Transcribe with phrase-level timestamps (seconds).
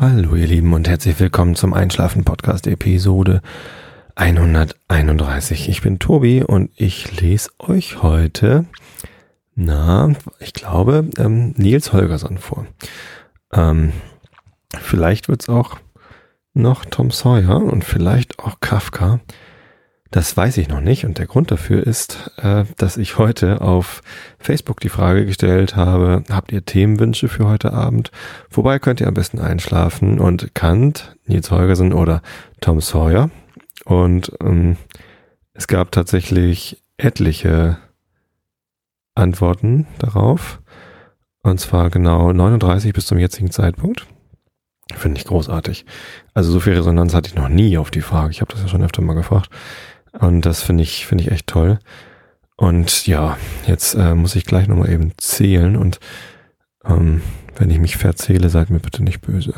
[0.00, 3.42] Hallo ihr Lieben und herzlich willkommen zum Einschlafen Podcast Episode
[4.14, 5.68] 131.
[5.68, 8.64] Ich bin Tobi und ich lese euch heute,
[9.54, 12.66] na, ich glaube, ähm, Nils Holgersson vor.
[13.52, 13.92] Ähm,
[14.74, 15.76] vielleicht wird's auch
[16.54, 19.20] noch Tom Sawyer und vielleicht auch Kafka.
[20.10, 24.02] Das weiß ich noch nicht und der Grund dafür ist, äh, dass ich heute auf
[24.40, 28.10] Facebook die Frage gestellt habe, habt ihr Themenwünsche für heute Abend?
[28.50, 32.22] Wobei könnt ihr am besten einschlafen und Kant, Nils Holgersen oder
[32.60, 33.30] Tom Sawyer.
[33.84, 34.76] Und ähm,
[35.52, 37.78] es gab tatsächlich etliche
[39.14, 40.60] Antworten darauf.
[41.42, 44.06] Und zwar genau 39 bis zum jetzigen Zeitpunkt.
[44.94, 45.86] Finde ich großartig.
[46.34, 48.32] Also so viel Resonanz hatte ich noch nie auf die Frage.
[48.32, 49.50] Ich habe das ja schon öfter mal gefragt.
[50.18, 51.78] Und das finde ich, finde ich echt toll.
[52.56, 55.98] Und ja, jetzt äh, muss ich gleich nochmal eben zählen und
[56.84, 57.22] ähm,
[57.56, 59.54] wenn ich mich verzähle, seid mir bitte nicht böse.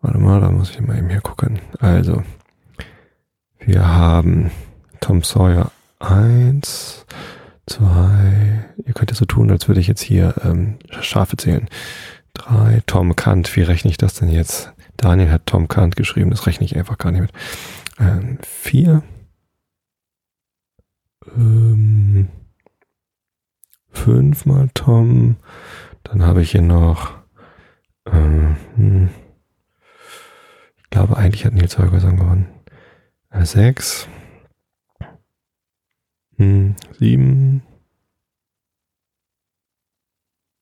[0.00, 1.60] Warte mal, da muss ich mal eben hier gucken.
[1.78, 2.22] Also,
[3.60, 4.50] wir haben
[5.00, 7.06] Tom Sawyer eins,
[7.66, 11.68] zwei, ihr könnt ja so tun, als würde ich jetzt hier ähm, Schafe zählen.
[12.34, 14.72] Drei, Tom Kant, wie rechne ich das denn jetzt?
[14.96, 17.32] Daniel hat Tom Kant geschrieben, das rechne ich einfach gar nicht mit.
[18.00, 19.02] Ähm, vier,
[21.36, 22.28] ähm,
[23.90, 25.36] fünfmal Tom.
[26.02, 27.12] Dann habe ich hier noch,
[28.06, 29.08] ähm,
[30.76, 32.48] ich glaube, eigentlich hat Nils Holgersson gewonnen.
[33.30, 34.08] Äh, sechs,
[36.36, 37.62] hm, sieben.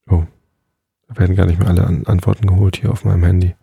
[0.08, 0.24] Oh,
[1.08, 3.54] da werden gar nicht mehr alle An Antworten geholt hier auf meinem Handy.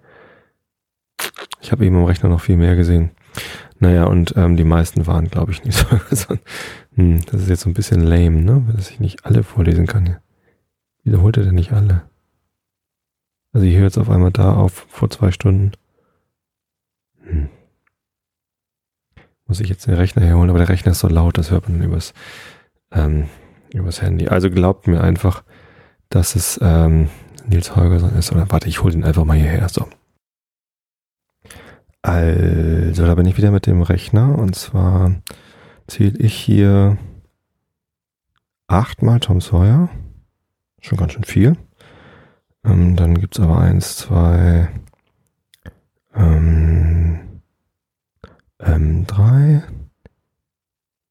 [1.62, 3.12] Ich habe eben am Rechner noch viel mehr gesehen.
[3.80, 5.78] Naja, und ähm, die meisten waren, glaube ich, nicht
[6.12, 6.38] so.
[6.96, 8.66] hm, das ist jetzt so ein bisschen lame, ne?
[8.76, 10.18] Dass ich nicht alle vorlesen kann.
[11.04, 12.04] Wiederholt er denn nicht alle?
[13.54, 15.72] Also ich höre jetzt auf einmal da auf vor zwei Stunden.
[17.24, 17.50] Hm.
[19.46, 21.82] Muss ich jetzt den Rechner herholen, aber der Rechner ist so laut, das hört man
[21.82, 22.14] übers,
[22.92, 23.30] ähm,
[23.74, 24.28] übers Handy.
[24.28, 25.44] Also glaubt mir einfach,
[26.10, 27.10] dass es ähm,
[27.48, 28.32] Nils Holgersson ist.
[28.32, 29.70] Oder warte, ich hole den einfach mal hierher.
[29.70, 29.88] So.
[32.08, 35.12] Also, da bin ich wieder mit dem Rechner und zwar
[35.88, 36.98] zähle ich hier
[38.68, 39.90] achtmal Tom Sawyer.
[40.80, 41.58] Schon ganz schön viel.
[42.64, 44.70] Ähm, dann gibt es aber eins, zwei,
[46.16, 47.42] ähm,
[48.60, 49.64] ähm, drei,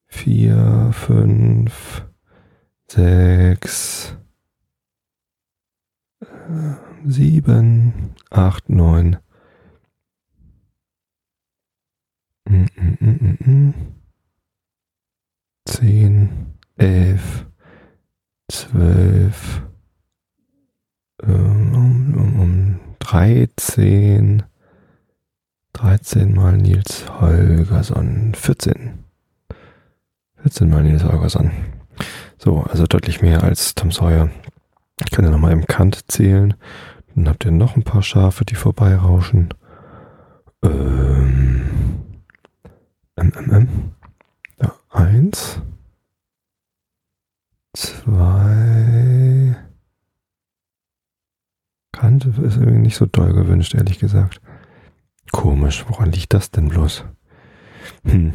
[0.07, 2.07] vier, fünf,
[2.91, 4.17] sechs,
[6.23, 6.27] äh,
[7.05, 9.19] sieben, acht, neun,
[12.49, 12.67] Mm,
[13.01, 13.75] mm, mm,
[15.67, 16.47] Zehn,
[16.77, 17.47] elf,
[18.49, 19.63] zwölf,
[21.23, 24.45] ähm, um, um, um, dreizehn,
[25.73, 29.05] dreizehn mal Nils Holgersson, vierzehn.
[30.37, 31.51] Vierzehn mal Nils Holgersson.
[32.39, 34.31] So, also deutlich mehr als Tom Sawyer.
[35.05, 36.55] Ich kann ja nochmal im Kant zählen.
[37.15, 39.53] Dann habt ihr noch ein paar Schafe, die vorbeirauschen.
[40.63, 41.86] Ähm,
[44.61, 45.61] Ja, eins.
[47.75, 49.57] Zwei.
[51.93, 54.41] Kante ist irgendwie nicht so doll gewünscht, ehrlich gesagt.
[55.33, 57.05] Komisch, woran liegt das denn bloß?
[58.05, 58.33] Hm.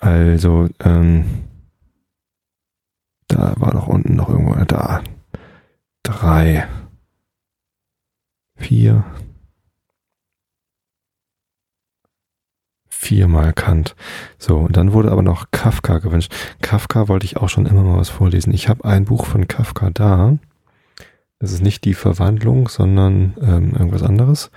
[0.00, 1.48] Also, ähm,
[3.28, 5.02] da war doch unten noch irgendwo, da.
[6.02, 6.66] Drei.
[8.56, 9.04] Vier.
[12.98, 13.94] Viermal Kant.
[14.38, 16.34] So, und dann wurde aber noch Kafka gewünscht.
[16.62, 18.52] Kafka wollte ich auch schon immer mal was vorlesen.
[18.52, 20.36] Ich habe ein Buch von Kafka da.
[21.38, 24.50] Das ist nicht die Verwandlung, sondern ähm, irgendwas anderes.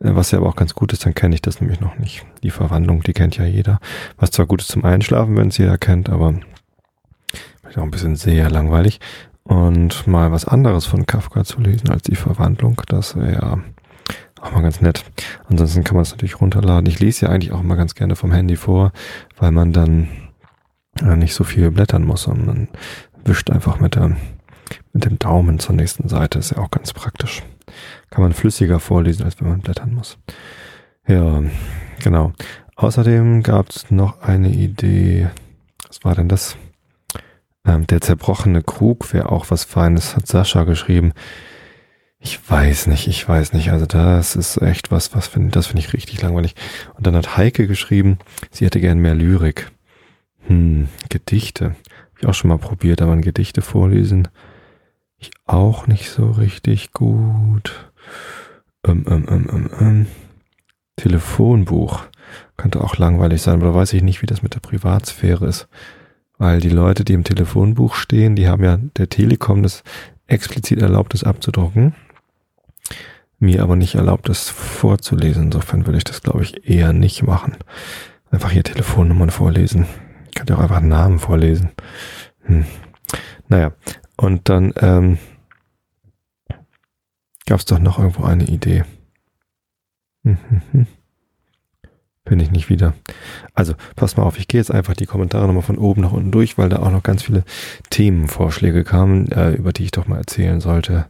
[0.00, 2.26] Äh, was ja aber auch ganz gut ist, dann kenne ich das nämlich noch nicht.
[2.42, 3.78] Die Verwandlung, die kennt ja jeder.
[4.16, 6.34] Was zwar gut ist zum Einschlafen, wenn es jeder kennt, aber
[7.76, 8.98] auch ein bisschen sehr langweilig.
[9.44, 13.62] Und mal was anderes von Kafka zu lesen als die Verwandlung, das wäre
[14.42, 15.04] auch mal ganz nett.
[15.48, 16.86] Ansonsten kann man es natürlich runterladen.
[16.86, 18.92] Ich lese ja eigentlich auch mal ganz gerne vom Handy vor,
[19.36, 20.08] weil man dann
[21.02, 22.68] äh, nicht so viel blättern muss, sondern
[23.24, 24.16] wischt einfach mit, der,
[24.92, 26.38] mit dem Daumen zur nächsten Seite.
[26.38, 27.42] Ist ja auch ganz praktisch.
[28.10, 30.18] Kann man flüssiger vorlesen, als wenn man blättern muss.
[31.06, 31.42] Ja,
[32.02, 32.32] genau.
[32.76, 35.28] Außerdem gab es noch eine Idee.
[35.86, 36.56] Was war denn das?
[37.66, 41.12] Ähm, der zerbrochene Krug wäre auch was Feines, hat Sascha geschrieben.
[42.20, 43.70] Ich weiß nicht, ich weiß nicht.
[43.70, 46.54] Also das ist echt was, was finde das finde ich richtig langweilig.
[46.94, 48.18] Und dann hat Heike geschrieben,
[48.50, 49.70] sie hätte gern mehr Lyrik.
[50.46, 51.66] Hm, Gedichte.
[51.66, 54.28] Hab ich auch schon mal probiert, aber ein Gedichte vorlesen.
[55.18, 57.90] Ich auch nicht so richtig gut.
[58.84, 60.06] Ähm, ähm, ähm, ähm, ähm.
[60.96, 62.04] Telefonbuch.
[62.56, 65.68] Könnte auch langweilig sein, aber da weiß ich nicht, wie das mit der Privatsphäre ist.
[66.36, 69.82] Weil die Leute, die im Telefonbuch stehen, die haben ja der Telekom das
[70.26, 71.94] explizit erlaubt, das abzudrucken.
[73.38, 75.44] Mir aber nicht erlaubt, das vorzulesen.
[75.44, 77.56] Insofern würde ich das, glaube ich, eher nicht machen.
[78.30, 79.86] Einfach hier Telefonnummern vorlesen.
[80.28, 81.70] Ich könnte auch einfach Namen vorlesen.
[82.42, 82.66] Hm.
[83.48, 83.72] Naja,
[84.16, 85.18] und dann ähm,
[87.46, 88.84] gab es doch noch irgendwo eine Idee.
[90.24, 90.86] Hm, hm, hm.
[92.26, 92.92] Finde ich nicht wieder.
[93.54, 96.30] Also, pass mal auf, ich gehe jetzt einfach die Kommentare nochmal von oben nach unten
[96.30, 97.44] durch, weil da auch noch ganz viele
[97.88, 101.06] Themenvorschläge kamen, äh, über die ich doch mal erzählen sollte.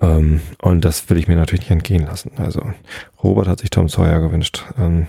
[0.00, 2.32] Ähm, und das will ich mir natürlich nicht entgehen lassen.
[2.36, 2.72] Also,
[3.22, 4.64] Robert hat sich Tom Sawyer gewünscht.
[4.78, 5.06] Ähm,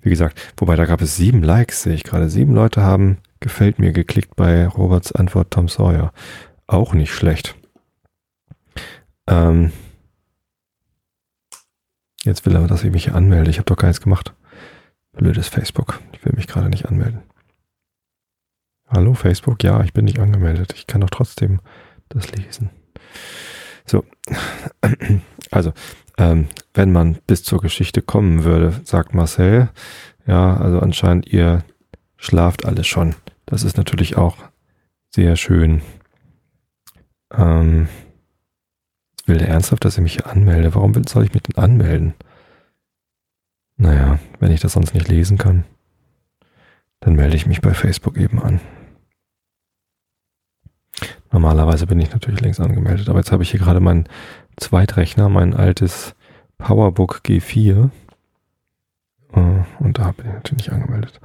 [0.00, 2.28] wie gesagt, wobei da gab es sieben Likes, sehe ich gerade.
[2.28, 6.12] Sieben Leute haben gefällt mir geklickt bei Roberts Antwort Tom Sawyer.
[6.66, 7.54] Auch nicht schlecht.
[9.26, 9.72] Ähm,
[12.24, 13.50] Jetzt will er, dass ich mich hier anmelde.
[13.50, 14.34] Ich habe doch gar nichts gemacht.
[15.12, 16.00] Blödes Facebook.
[16.12, 17.22] Ich will mich gerade nicht anmelden.
[18.88, 19.62] Hallo Facebook?
[19.62, 20.72] Ja, ich bin nicht angemeldet.
[20.74, 21.60] Ich kann doch trotzdem
[22.08, 22.70] das lesen.
[23.86, 24.04] So.
[25.50, 25.72] Also,
[26.18, 29.68] ähm, wenn man bis zur Geschichte kommen würde, sagt Marcel,
[30.26, 31.62] ja, also anscheinend ihr
[32.16, 33.14] schlaft alle schon.
[33.46, 34.36] Das ist natürlich auch
[35.10, 35.80] sehr schön.
[37.32, 37.88] Ähm,
[39.26, 40.74] Will der ernsthaft, dass ich mich hier anmelde?
[40.74, 42.14] Warum soll ich mich denn anmelden?
[43.76, 45.64] Naja, wenn ich das sonst nicht lesen kann,
[47.00, 48.60] dann melde ich mich bei Facebook eben an.
[51.34, 54.04] Normalerweise bin ich natürlich längst angemeldet, aber jetzt habe ich hier gerade meinen
[54.56, 56.14] Zweitrechner, mein altes
[56.58, 57.90] PowerBook G4
[59.34, 59.40] äh,
[59.80, 61.20] und da bin ich natürlich nicht angemeldet.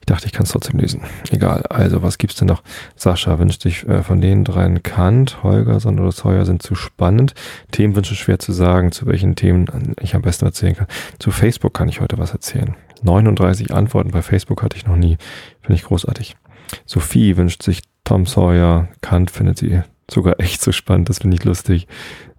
[0.00, 1.02] Ich dachte, ich kann es trotzdem lesen.
[1.30, 1.64] Egal.
[1.68, 2.62] Also, was gibt's denn noch?
[2.96, 7.34] Sascha wünscht sich äh, von den dreien Kant, Holger, Sonder oder Sawyer sind zu spannend.
[7.72, 10.86] Themenwünsche schwer zu sagen, zu welchen Themen ich am besten erzählen kann.
[11.18, 12.74] Zu Facebook kann ich heute was erzählen.
[13.02, 15.18] 39 Antworten bei Facebook hatte ich noch nie.
[15.60, 16.36] Finde ich großartig.
[16.86, 18.88] Sophie wünscht sich Tom Sawyer.
[19.00, 21.08] Kant findet sie sogar echt so spannend.
[21.08, 21.86] Das finde ich lustig.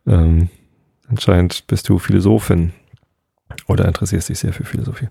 [0.06, 0.50] Ähm,
[1.08, 2.74] anscheinend bist du Philosophin.
[3.68, 5.10] Oder interessierst dich sehr für Philosophie.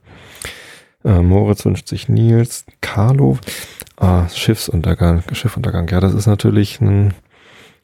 [1.05, 2.65] Äh, Moritz wünscht sich Nils.
[2.81, 3.39] Carlo.
[3.97, 5.23] Ah, Schiffsuntergang.
[5.33, 5.89] Schiffuntergang.
[5.89, 7.15] Ja, das ist natürlich ein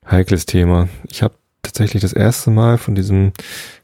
[0.08, 0.88] heikles Thema.
[1.08, 3.32] Ich habe tatsächlich das erste Mal von diesem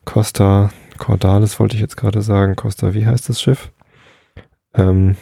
[0.04, 2.56] Costa Cordalis, wollte ich jetzt gerade sagen.
[2.56, 3.70] Costa, wie heißt das Schiff?
[4.74, 5.16] Ähm,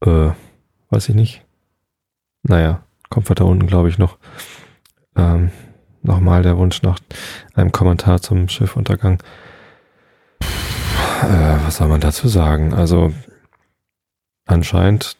[0.00, 0.30] äh,
[0.90, 1.44] weiß ich nicht.
[2.42, 4.18] Naja, kommt weiter unten, glaube ich, noch.
[5.16, 5.50] Ähm,
[6.02, 6.98] nochmal der Wunsch nach
[7.54, 9.22] einem Kommentar zum Schiffuntergang.
[10.40, 12.72] Äh, was soll man dazu sagen?
[12.72, 13.12] Also
[14.46, 15.18] anscheinend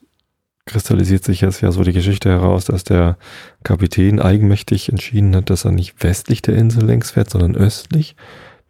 [0.67, 3.19] kristallisiert sich jetzt ja so die Geschichte heraus, dass der
[3.65, 8.17] Kapitän eigenmächtig entschieden hat, dass er nicht westlich der Insel längs fährt, sondern östlich,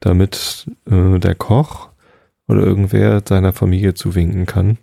[0.01, 1.91] damit äh, der Koch
[2.49, 4.79] oder irgendwer seiner Familie zuwinken kann.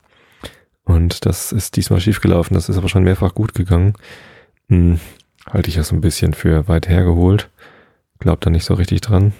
[0.87, 2.55] Und das ist diesmal schiefgelaufen.
[2.55, 3.93] Das ist aber schon mehrfach gut gegangen.
[4.69, 4.99] Hm,
[5.45, 7.49] halte ich das ein bisschen für weit hergeholt.
[8.19, 9.33] Glaubt da nicht so richtig dran.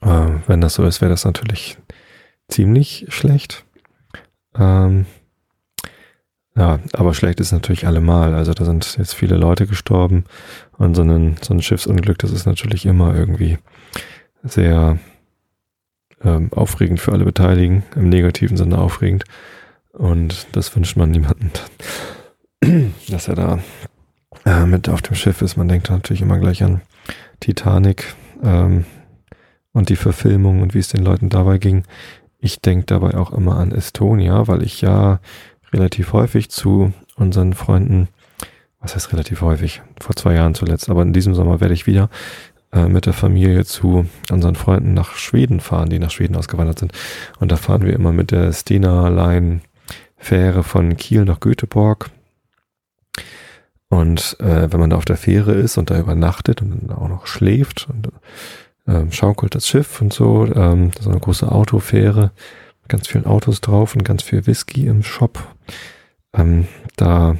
[0.00, 1.78] Äh, wenn das so ist, wäre das natürlich
[2.48, 3.64] ziemlich schlecht.
[4.58, 5.06] Ähm,
[6.56, 8.34] ja, aber schlecht ist natürlich allemal.
[8.34, 10.24] Also da sind jetzt viele Leute gestorben
[10.78, 13.58] und so ein, so ein Schiffsunglück, das ist natürlich immer irgendwie
[14.42, 14.98] sehr
[16.24, 19.24] ähm, aufregend für alle Beteiligten, im negativen Sinne aufregend.
[19.92, 21.50] Und das wünscht man niemandem,
[23.08, 23.58] dass er da
[24.44, 25.56] äh, mit auf dem Schiff ist.
[25.56, 26.80] Man denkt natürlich immer gleich an
[27.40, 28.84] Titanic ähm,
[29.72, 31.84] und die Verfilmung und wie es den Leuten dabei ging.
[32.38, 35.20] Ich denke dabei auch immer an Estonia, weil ich ja
[35.72, 38.08] relativ häufig zu unseren Freunden,
[38.80, 42.08] was heißt relativ häufig, vor zwei Jahren zuletzt, aber in diesem Sommer werde ich wieder
[42.72, 46.92] äh, mit der Familie zu unseren Freunden nach Schweden fahren, die nach Schweden ausgewandert sind.
[47.38, 49.60] Und da fahren wir immer mit der Stena Line
[50.20, 52.10] Fähre von Kiel nach Göteborg.
[53.88, 57.08] Und äh, wenn man da auf der Fähre ist und da übernachtet und dann auch
[57.08, 58.08] noch schläft und
[58.86, 60.46] ähm, schaukelt das Schiff und so.
[60.46, 62.30] Ähm, das ist eine große Autofähre,
[62.86, 65.42] ganz vielen Autos drauf und ganz viel Whisky im Shop.
[66.32, 67.36] Ähm, da,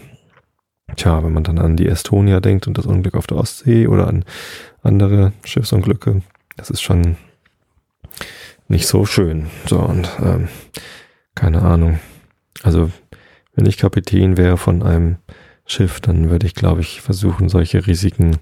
[0.96, 4.08] tja, wenn man dann an die Estonia denkt und das Unglück auf der Ostsee oder
[4.08, 4.24] an
[4.82, 6.22] andere Schiffsunglücke,
[6.56, 7.16] das ist schon
[8.66, 9.46] nicht so schön.
[9.66, 10.48] So, und ähm,
[11.34, 12.00] keine Ahnung.
[12.62, 12.90] Also,
[13.54, 15.16] wenn ich Kapitän wäre von einem
[15.66, 18.38] Schiff, dann würde ich, glaube ich, versuchen, solche Risiken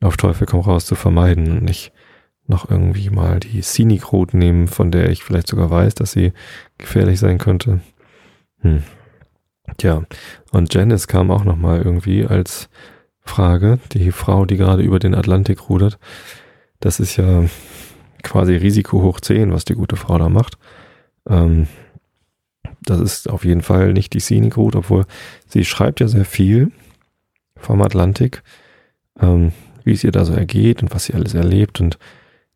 [0.00, 1.92] auf Teufel komm raus zu vermeiden und nicht
[2.46, 6.32] noch irgendwie mal die Scenic Route nehmen, von der ich vielleicht sogar weiß, dass sie
[6.78, 7.80] gefährlich sein könnte.
[8.60, 8.82] Hm.
[9.78, 10.04] Tja,
[10.52, 12.68] und Janice kam auch nochmal irgendwie als
[13.20, 15.98] Frage, die Frau, die gerade über den Atlantik rudert.
[16.78, 17.44] das ist ja
[18.22, 20.58] quasi Risiko hoch 10, was die gute Frau da macht.
[21.28, 21.66] Ähm,
[22.86, 25.04] das ist auf jeden Fall nicht die Scenic Route, obwohl
[25.48, 26.70] sie schreibt ja sehr viel
[27.56, 28.42] vom Atlantik,
[29.20, 29.52] ähm,
[29.84, 31.80] wie es ihr da so ergeht und was sie alles erlebt.
[31.80, 31.98] Und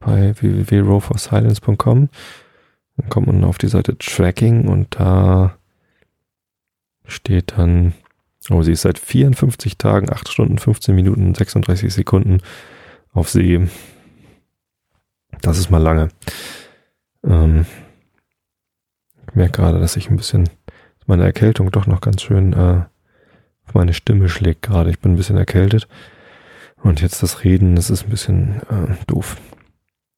[0.00, 2.08] bei www.rowforsilence.com.
[2.96, 5.56] Dann kommt man auf die Seite Tracking und da
[7.06, 7.92] steht dann,
[8.50, 12.40] oh, sie ist seit 54 Tagen, 8 Stunden, 15 Minuten, 36 Sekunden
[13.12, 13.68] auf See.
[15.42, 16.08] Das ist mal lange.
[17.24, 17.66] Ähm,
[19.28, 20.48] ich merke gerade, dass ich ein bisschen,
[21.06, 22.84] meine Erkältung doch noch ganz schön äh,
[23.66, 24.90] auf meine Stimme schlägt gerade.
[24.90, 25.88] Ich bin ein bisschen erkältet.
[26.82, 29.36] Und jetzt das Reden, das ist ein bisschen äh, doof.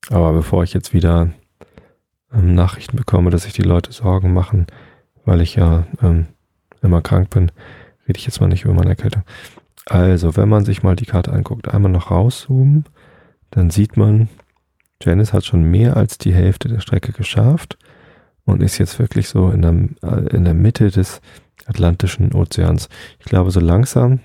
[0.09, 1.31] Aber bevor ich jetzt wieder
[2.37, 4.67] ähm, Nachrichten bekomme, dass sich die Leute Sorgen machen,
[5.25, 6.27] weil ich ja ähm,
[6.81, 7.51] immer krank bin,
[8.07, 9.23] rede ich jetzt mal nicht über meine Erkältung.
[9.85, 12.85] Also, wenn man sich mal die Karte anguckt, einmal noch rauszoomen,
[13.51, 14.29] dann sieht man,
[15.01, 17.77] Janice hat schon mehr als die Hälfte der Strecke geschafft
[18.45, 19.73] und ist jetzt wirklich so in der,
[20.09, 21.21] äh, in der Mitte des
[21.65, 22.89] Atlantischen Ozeans.
[23.19, 24.19] Ich glaube, so langsam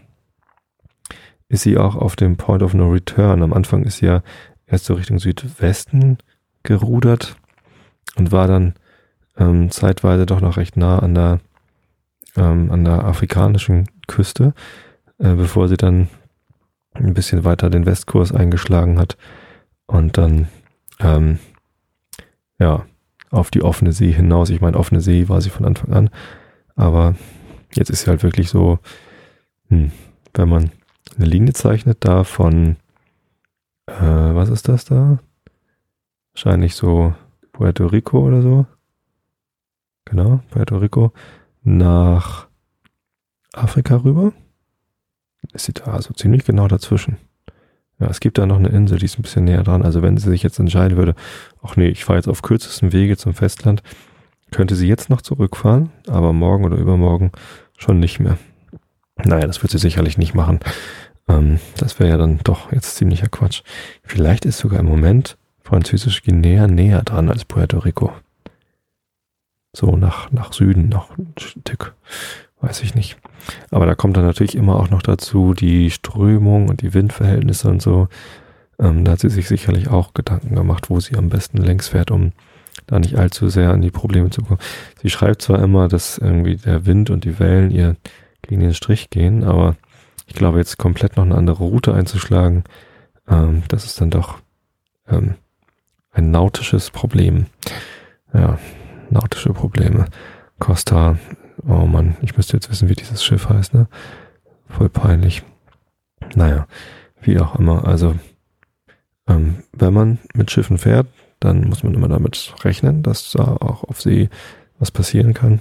[1.48, 3.42] ist sie auch auf dem Point of No Return.
[3.42, 4.22] Am Anfang ist sie ja
[4.66, 6.18] erst so Richtung Südwesten
[6.62, 7.36] gerudert
[8.16, 8.74] und war dann
[9.36, 11.40] ähm, zeitweise doch noch recht nah an der,
[12.36, 14.54] ähm, an der afrikanischen Küste,
[15.18, 16.08] äh, bevor sie dann
[16.94, 19.16] ein bisschen weiter den Westkurs eingeschlagen hat
[19.86, 20.48] und dann
[21.00, 21.38] ähm,
[22.58, 22.84] ja
[23.30, 24.50] auf die offene See hinaus.
[24.50, 26.10] Ich meine, offene See war sie von Anfang an,
[26.76, 27.14] aber
[27.72, 28.78] jetzt ist sie halt wirklich so,
[29.68, 29.90] hm,
[30.34, 30.70] wenn man
[31.16, 32.76] eine Linie zeichnet, da von,
[33.86, 35.18] äh, was ist das da?
[36.34, 37.14] Wahrscheinlich so
[37.52, 38.66] Puerto Rico oder so.
[40.04, 41.12] Genau, Puerto Rico
[41.62, 42.48] nach
[43.52, 44.32] Afrika rüber.
[45.52, 47.18] Ist sie da also ziemlich genau dazwischen.
[47.98, 49.82] Ja, es gibt da noch eine Insel, die ist ein bisschen näher dran.
[49.82, 51.14] Also wenn sie sich jetzt entscheiden würde,
[51.62, 53.82] ach nee, ich fahre jetzt auf kürzestem Wege zum Festland,
[54.50, 57.32] könnte sie jetzt noch zurückfahren, aber morgen oder übermorgen
[57.76, 58.38] schon nicht mehr.
[59.24, 60.60] Naja, das wird sie sicherlich nicht machen.
[61.28, 63.62] Ähm, das wäre ja dann doch jetzt ziemlicher Quatsch.
[64.02, 68.12] Vielleicht ist sogar im Moment französisch Guinea näher dran als Puerto Rico.
[69.74, 71.94] So nach, nach Süden noch ein Stück.
[72.60, 73.16] Weiß ich nicht.
[73.70, 77.82] Aber da kommt dann natürlich immer auch noch dazu die Strömung und die Windverhältnisse und
[77.82, 78.08] so.
[78.78, 82.10] Ähm, da hat sie sich sicherlich auch Gedanken gemacht, wo sie am besten längs fährt,
[82.10, 82.32] um
[82.86, 84.60] da nicht allzu sehr an die Probleme zu kommen.
[85.00, 87.96] Sie schreibt zwar immer, dass irgendwie der Wind und die Wellen ihr
[88.42, 89.76] gegen den Strich gehen, aber
[90.26, 92.64] ich glaube, jetzt komplett noch eine andere Route einzuschlagen,
[93.28, 94.38] ähm, das ist dann doch
[95.08, 95.34] ähm,
[96.12, 97.46] ein nautisches Problem.
[98.32, 98.58] Ja,
[99.10, 100.06] nautische Probleme.
[100.58, 101.18] Costa,
[101.66, 103.88] oh Mann, ich müsste jetzt wissen, wie dieses Schiff heißt, ne?
[104.68, 105.42] Voll peinlich.
[106.34, 106.66] Naja,
[107.20, 107.86] wie auch immer.
[107.86, 108.14] Also,
[109.26, 111.06] ähm, wenn man mit Schiffen fährt,
[111.40, 114.28] dann muss man immer damit rechnen, dass da auch auf See
[114.78, 115.60] was passieren kann.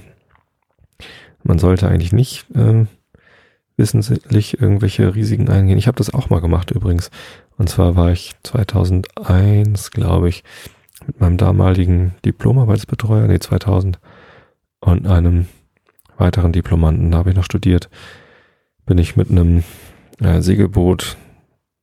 [1.43, 2.86] Man sollte eigentlich nicht äh,
[3.81, 5.77] wissentlich irgendwelche Risiken eingehen.
[5.77, 7.09] Ich habe das auch mal gemacht übrigens.
[7.57, 10.43] Und zwar war ich 2001, glaube ich,
[11.07, 14.00] mit meinem damaligen Diplomarbeitsbetreuer, nee 2000,
[14.79, 15.47] und einem
[16.17, 17.89] weiteren Diplomanten, da habe ich noch studiert,
[18.85, 19.63] bin ich mit einem
[20.19, 21.17] äh, Segelboot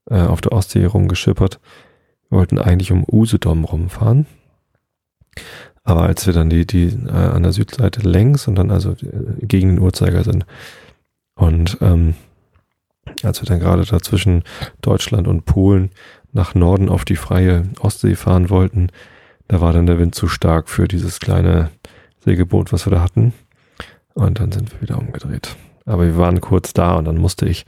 [0.09, 1.61] äh, auf der Ostsee rumgeschippert.
[2.28, 4.26] Wir wollten eigentlich um Usedom rumfahren.
[5.83, 9.47] Aber als wir dann die, die äh, an der Südseite längs und dann also äh,
[9.47, 10.45] gegen den Uhrzeigersinn
[11.38, 12.14] und ähm,
[13.23, 14.42] als wir dann gerade da zwischen
[14.83, 15.90] Deutschland und Polen
[16.33, 18.88] nach Norden auf die freie Ostsee fahren wollten,
[19.47, 21.71] da war dann der Wind zu stark für dieses kleine
[22.25, 23.33] Segelboot, was wir da hatten.
[24.14, 25.57] Und dann sind wir wieder umgedreht.
[25.87, 27.64] Aber wir waren kurz da und dann musste ich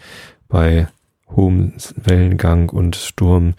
[0.49, 0.89] bei
[1.31, 3.55] hohem Wellengang und Sturm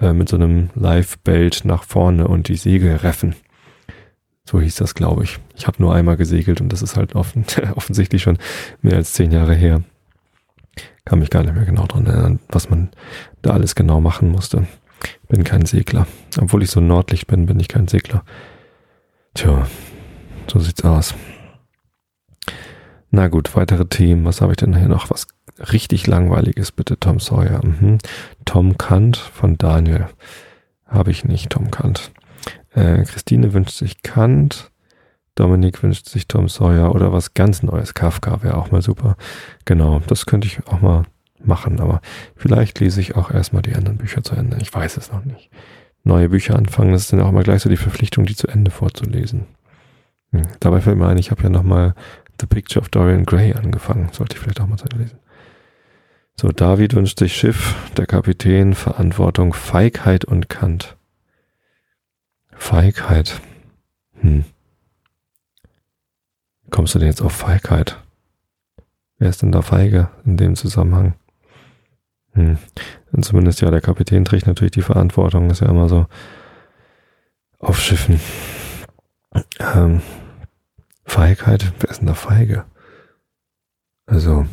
[0.00, 3.34] äh, mit so einem Live-Belt nach vorne und die Segel reffen.
[4.50, 5.38] So hieß das, glaube ich.
[5.54, 7.44] Ich habe nur einmal gesegelt und das ist halt offen,
[7.76, 8.38] offensichtlich schon
[8.82, 9.82] mehr als zehn Jahre her
[11.04, 12.90] kann mich gar nicht mehr genau dran erinnern, was man
[13.42, 14.66] da alles genau machen musste.
[15.28, 16.06] Bin kein Segler.
[16.40, 18.24] Obwohl ich so Nordlicht bin, bin ich kein Segler.
[19.34, 19.66] Tja,
[20.46, 21.14] so sieht's aus.
[23.10, 24.24] Na gut, weitere Themen.
[24.24, 25.10] Was habe ich denn hier noch?
[25.10, 25.26] Was
[25.72, 27.64] richtig langweiliges, bitte, Tom Sawyer.
[27.64, 27.98] Mhm.
[28.44, 30.08] Tom Kant von Daniel.
[30.86, 32.12] Habe ich nicht, Tom Kant.
[32.74, 34.70] Äh, Christine wünscht sich Kant.
[35.34, 37.94] Dominik wünscht sich Tom Sawyer oder was ganz Neues.
[37.94, 39.16] Kafka wäre auch mal super.
[39.64, 41.04] Genau, das könnte ich auch mal
[41.42, 42.00] machen, aber
[42.36, 44.58] vielleicht lese ich auch erstmal die anderen Bücher zu Ende.
[44.60, 45.50] Ich weiß es noch nicht.
[46.02, 48.70] Neue Bücher anfangen, das ist dann auch immer gleich so die Verpflichtung, die zu Ende
[48.70, 49.46] vorzulesen.
[50.32, 50.42] Hm.
[50.60, 51.94] Dabei fällt mir ein, ich habe ja nochmal
[52.40, 54.08] The Picture of Dorian Gray angefangen.
[54.12, 55.18] Sollte ich vielleicht auch mal zu Ende lesen.
[56.40, 60.96] So, David wünscht sich Schiff, der Kapitän, Verantwortung, Feigheit und Kant.
[62.60, 63.40] Feigheit.
[64.20, 64.44] Hm.
[66.68, 67.98] Kommst du denn jetzt auf Feigheit?
[69.18, 71.14] Wer ist denn da feige in dem Zusammenhang?
[72.34, 72.58] Hm.
[73.10, 76.06] Und zumindest ja, der Kapitän trägt natürlich die Verantwortung, ist ja immer so
[77.58, 78.20] auf Schiffen.
[79.58, 80.02] Ähm,
[81.04, 82.66] Feigheit, wer ist denn da feige?
[84.06, 84.46] Also,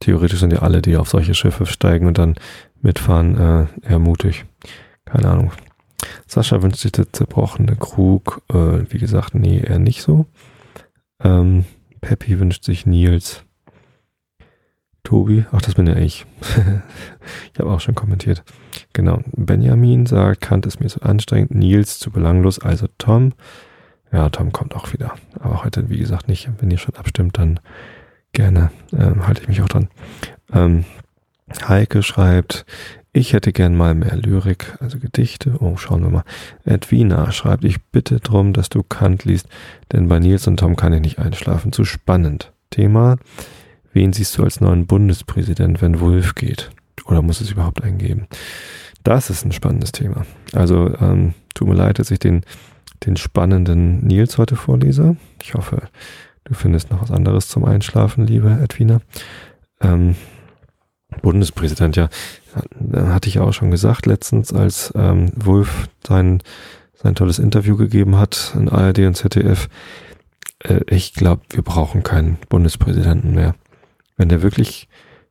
[0.00, 2.36] theoretisch sind ja alle, die auf solche Schiffe steigen und dann
[2.80, 4.44] mitfahren, äh, eher mutig.
[5.04, 5.52] Keine Ahnung.
[6.26, 8.42] Sascha wünscht sich der zerbrochene Krug.
[8.48, 10.26] Äh, wie gesagt, nee, eher nicht so.
[11.22, 11.64] Ähm,
[12.00, 13.44] Peppy wünscht sich Nils.
[15.04, 16.26] Tobi, ach, das bin ja ich.
[17.52, 18.44] ich habe auch schon kommentiert.
[18.92, 19.20] Genau.
[19.32, 23.32] Benjamin sagt, Kant ist mir zu anstrengend, Nils zu belanglos, also Tom.
[24.12, 25.14] Ja, Tom kommt auch wieder.
[25.40, 26.48] Aber heute, wie gesagt, nicht.
[26.58, 27.60] Wenn ihr schon abstimmt, dann
[28.32, 28.70] gerne.
[28.92, 29.88] Ähm, halte ich mich auch dran.
[30.52, 30.84] Ähm,
[31.66, 32.64] Heike schreibt,
[33.12, 35.56] ich hätte gern mal mehr Lyrik, also Gedichte.
[35.60, 36.24] Oh, schauen wir mal.
[36.64, 39.48] Edwina schreibt, ich bitte drum, dass du Kant liest,
[39.92, 41.72] denn bei Nils und Tom kann ich nicht einschlafen.
[41.72, 42.52] Zu spannend.
[42.70, 43.16] Thema,
[43.92, 46.70] wen siehst du als neuen Bundespräsident, wenn Wolf geht?
[47.04, 48.26] Oder muss es überhaupt eingeben?
[49.04, 50.24] Das ist ein spannendes Thema.
[50.52, 52.42] Also, ähm, tut mir leid, dass ich den,
[53.04, 55.16] den spannenden Nils heute vorlese.
[55.42, 55.82] Ich hoffe,
[56.44, 59.00] du findest noch was anderes zum Einschlafen, liebe Edwina.
[59.80, 60.16] Ähm,
[61.20, 62.08] Bundespräsident, ja,
[62.94, 66.42] hatte ich auch schon gesagt letztens, als ähm, Wolf sein,
[66.94, 69.68] sein tolles Interview gegeben hat in ARD und ZDF.
[70.60, 73.54] Äh, ich glaube, wir brauchen keinen Bundespräsidenten mehr.
[74.16, 74.88] Wenn der wirklich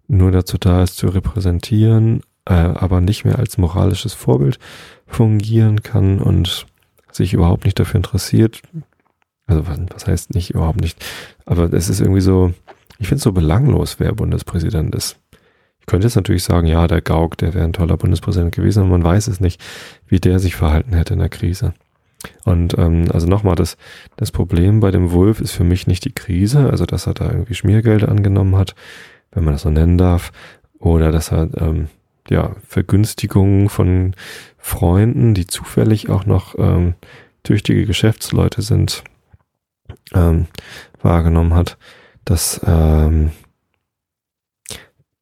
[0.07, 4.59] nur dazu da ist, zu repräsentieren, äh, aber nicht mehr als moralisches Vorbild
[5.07, 6.65] fungieren kann und
[7.11, 8.61] sich überhaupt nicht dafür interessiert.
[9.47, 11.03] Also was, was heißt nicht überhaupt nicht?
[11.45, 12.53] Aber es ist irgendwie so,
[12.99, 15.17] ich finde es so belanglos, wer Bundespräsident ist.
[15.91, 19.03] Könnte jetzt natürlich sagen, ja, der Gauck, der wäre ein toller Bundespräsident gewesen, aber man
[19.03, 19.61] weiß es nicht,
[20.07, 21.73] wie der sich verhalten hätte in der Krise.
[22.45, 23.75] Und ähm, also nochmal, das,
[24.15, 27.25] das Problem bei dem Wolf ist für mich nicht die Krise, also dass er da
[27.29, 28.73] irgendwie Schmiergelder angenommen hat,
[29.33, 30.31] wenn man das so nennen darf,
[30.79, 31.89] oder dass er ähm,
[32.29, 34.15] ja Vergünstigungen von
[34.57, 36.93] Freunden, die zufällig auch noch ähm,
[37.43, 39.03] tüchtige Geschäftsleute sind,
[40.13, 40.47] ähm,
[41.01, 41.77] wahrgenommen hat.
[42.23, 43.31] dass ähm,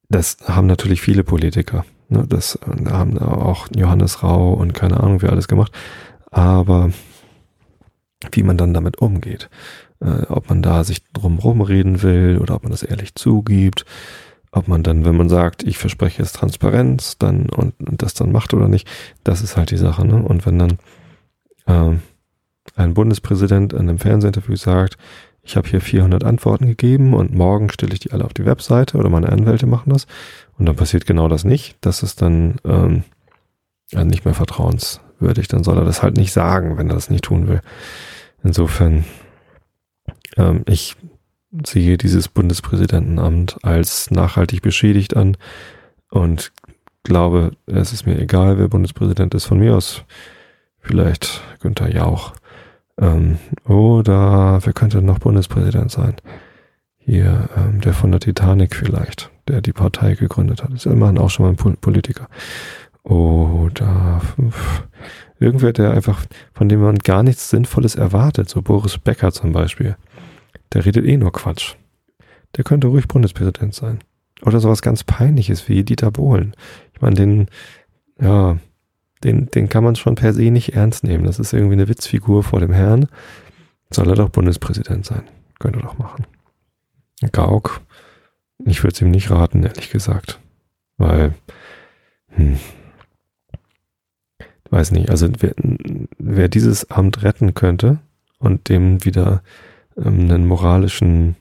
[0.10, 1.86] das haben natürlich viele Politiker.
[2.10, 2.26] Ne?
[2.28, 5.72] Das äh, haben auch Johannes Rau und keine Ahnung, wie alles gemacht.
[6.32, 6.92] Aber
[8.32, 9.50] wie man dann damit umgeht,
[10.02, 13.86] äh, ob man da sich drumherum reden will oder ob man das ehrlich zugibt,
[14.52, 18.32] ob man dann, wenn man sagt, ich verspreche jetzt Transparenz, dann und, und das dann
[18.32, 18.90] macht oder nicht,
[19.24, 20.06] das ist halt die Sache.
[20.06, 20.22] Ne?
[20.22, 20.78] Und wenn dann
[21.68, 21.98] äh,
[22.76, 24.98] ein Bundespräsident in einem Fernsehinterview sagt,
[25.42, 28.98] ich habe hier 400 Antworten gegeben und morgen stelle ich die alle auf die Webseite
[28.98, 30.06] oder meine Anwälte machen das
[30.58, 31.78] und dann passiert genau das nicht.
[31.82, 33.04] Das ist dann ähm,
[33.92, 35.48] nicht mehr vertrauenswürdig.
[35.48, 37.62] Dann soll er das halt nicht sagen, wenn er das nicht tun will.
[38.44, 39.06] Insofern,
[40.38, 40.96] ähm, ich
[41.66, 45.36] sehe dieses Bundespräsidentenamt als nachhaltig beschädigt an
[46.12, 46.52] und
[47.04, 49.46] glaube, es ist mir egal, wer Bundespräsident ist.
[49.46, 50.04] Von mir aus
[50.80, 52.34] vielleicht Günther Jauch.
[53.00, 56.16] Ähm, oder wer könnte noch Bundespräsident sein?
[56.98, 60.74] Hier, ähm, der von der Titanic vielleicht, der die Partei gegründet hat.
[60.74, 62.28] Ist immerhin auch schon mal ein Politiker.
[63.04, 64.84] Oder pf,
[65.40, 69.96] irgendwer, der einfach, von dem man gar nichts Sinnvolles erwartet, so Boris Becker zum Beispiel.
[70.74, 71.76] Der redet eh nur Quatsch.
[72.58, 74.00] Der könnte ruhig Bundespräsident sein.
[74.42, 76.56] Oder sowas ganz Peinliches wie Dieter Bohlen.
[76.94, 77.48] Ich meine, den,
[78.22, 78.58] ja,
[79.24, 81.26] den, den kann man schon per se nicht ernst nehmen.
[81.26, 83.08] Das ist irgendwie eine Witzfigur vor dem Herrn.
[83.90, 85.24] Soll er doch Bundespräsident sein.
[85.60, 86.26] Könnte doch machen.
[87.32, 87.82] Gauck,
[88.66, 90.40] ich würde es ihm nicht raten, ehrlich gesagt.
[90.98, 91.34] Weil,
[92.30, 92.60] hm,
[94.70, 95.54] weiß nicht, also wer,
[96.18, 98.00] wer dieses Amt retten könnte
[98.38, 99.42] und dem wieder
[99.98, 101.36] ähm, einen moralischen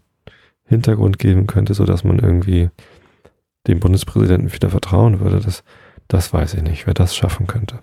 [0.64, 2.70] Hintergrund geben könnte, so dass man irgendwie
[3.66, 5.62] dem Bundespräsidenten wieder vertrauen würde, das,
[6.08, 7.78] das weiß ich nicht, wer das schaffen könnte.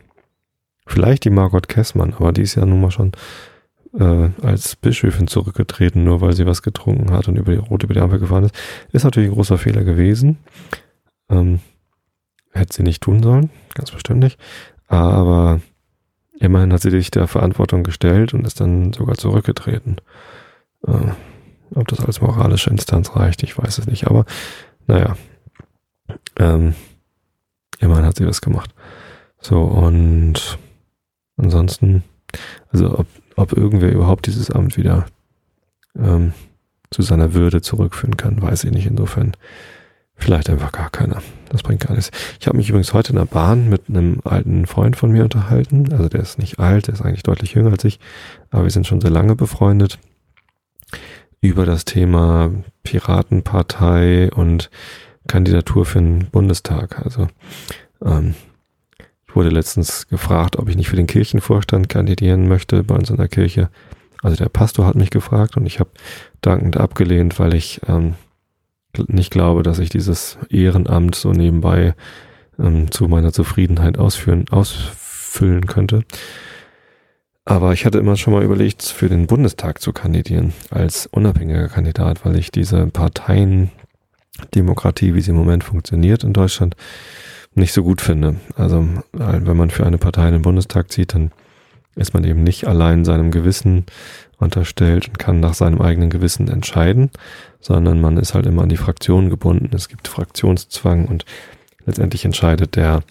[0.88, 3.11] Vielleicht die Margot Kessmann, aber die ist ja nun mal schon
[3.99, 7.93] äh, als Bischöfin zurückgetreten, nur weil sie was getrunken hat und über die Rote über
[7.93, 8.55] die Ampel gefahren ist.
[8.91, 10.38] Ist natürlich ein großer Fehler gewesen.
[11.29, 11.59] Ähm,
[12.51, 14.39] hätte sie nicht tun sollen, ganz bestimmt nicht.
[14.88, 15.61] Aber
[16.39, 19.97] immerhin hat sie sich der Verantwortung gestellt und ist dann sogar zurückgetreten.
[20.88, 21.11] Äh,
[21.73, 24.07] ob das als moralische Instanz reicht, ich weiß es nicht.
[24.07, 24.25] Aber
[24.88, 25.17] naja,
[26.38, 26.75] ähm,
[27.79, 28.73] immerhin hat sie das gemacht.
[29.39, 30.57] So, und
[31.38, 32.03] ansonsten,
[32.71, 35.05] also ob, ob irgendwer überhaupt dieses Amt wieder
[35.97, 36.33] ähm,
[36.91, 38.88] zu seiner Würde zurückführen kann, weiß ich nicht.
[38.88, 39.33] Insofern
[40.15, 41.21] vielleicht einfach gar keiner.
[41.49, 42.11] Das bringt gar nichts.
[42.39, 45.91] Ich habe mich übrigens heute in der Bahn mit einem alten Freund von mir unterhalten.
[45.91, 47.99] Also der ist nicht alt, der ist eigentlich deutlich jünger als ich,
[48.49, 49.99] aber wir sind schon sehr lange befreundet
[51.41, 52.51] über das Thema
[52.83, 54.69] Piratenpartei und
[55.27, 57.03] Kandidatur für den Bundestag.
[57.03, 57.27] Also
[58.03, 58.35] ähm,
[59.27, 63.17] ich wurde letztens gefragt, ob ich nicht für den Kirchenvorstand kandidieren möchte bei uns in
[63.17, 63.69] der Kirche.
[64.21, 65.89] Also der Pastor hat mich gefragt und ich habe
[66.41, 68.15] dankend abgelehnt, weil ich ähm,
[69.07, 71.95] nicht glaube, dass ich dieses Ehrenamt so nebenbei
[72.57, 76.05] ähm, zu meiner Zufriedenheit ausführen, ausfüllen könnte.
[77.43, 82.25] Aber ich hatte immer schon mal überlegt, für den Bundestag zu kandidieren als unabhängiger Kandidat,
[82.25, 82.88] weil ich diese
[84.38, 86.76] Parteiendemokratie, wie sie im Moment funktioniert in Deutschland,
[87.54, 88.36] nicht so gut finde.
[88.56, 91.32] Also wenn man für eine Partei in den Bundestag zieht, dann
[91.95, 93.86] ist man eben nicht allein seinem Gewissen
[94.38, 97.10] unterstellt und kann nach seinem eigenen Gewissen entscheiden,
[97.62, 99.69] sondern man ist halt immer an die Fraktion gebunden.
[99.74, 101.24] Es gibt Fraktionszwang und
[101.86, 103.04] letztendlich entscheidet der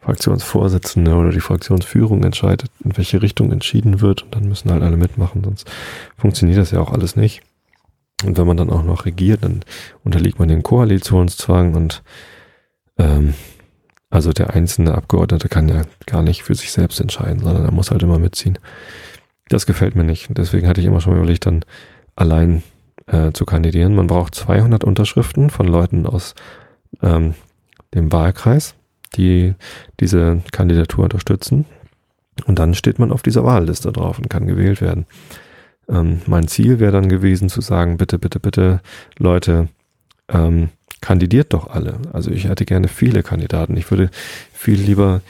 [0.00, 4.96] Fraktionsvorsitzende oder die Fraktionsführung entscheidet, in welche Richtung entschieden wird und dann müssen halt alle
[4.96, 5.70] mitmachen, sonst
[6.16, 7.42] funktioniert das ja auch alles nicht.
[8.24, 9.62] Und wenn man dann auch noch regiert, dann
[10.04, 12.02] unterliegt man dem Koalitionszwang und
[12.98, 13.34] ähm,
[14.08, 17.90] also der einzelne Abgeordnete kann ja gar nicht für sich selbst entscheiden, sondern er muss
[17.90, 18.58] halt immer mitziehen.
[19.48, 20.28] Das gefällt mir nicht.
[20.30, 21.64] Deswegen hatte ich immer schon überlegt, dann
[22.14, 22.62] allein
[23.06, 23.94] äh, zu kandidieren.
[23.94, 26.34] Man braucht 200 Unterschriften von Leuten aus
[27.02, 27.34] ähm,
[27.94, 28.74] dem Wahlkreis
[29.16, 29.54] die
[30.00, 31.64] diese Kandidatur unterstützen.
[32.46, 35.06] Und dann steht man auf dieser Wahlliste drauf und kann gewählt werden.
[35.88, 38.80] Ähm, mein Ziel wäre dann gewesen zu sagen, bitte, bitte, bitte,
[39.18, 39.68] Leute,
[40.28, 40.70] ähm,
[41.00, 41.98] kandidiert doch alle.
[42.12, 43.76] Also ich hätte gerne viele Kandidaten.
[43.76, 44.10] Ich würde
[44.52, 45.20] viel lieber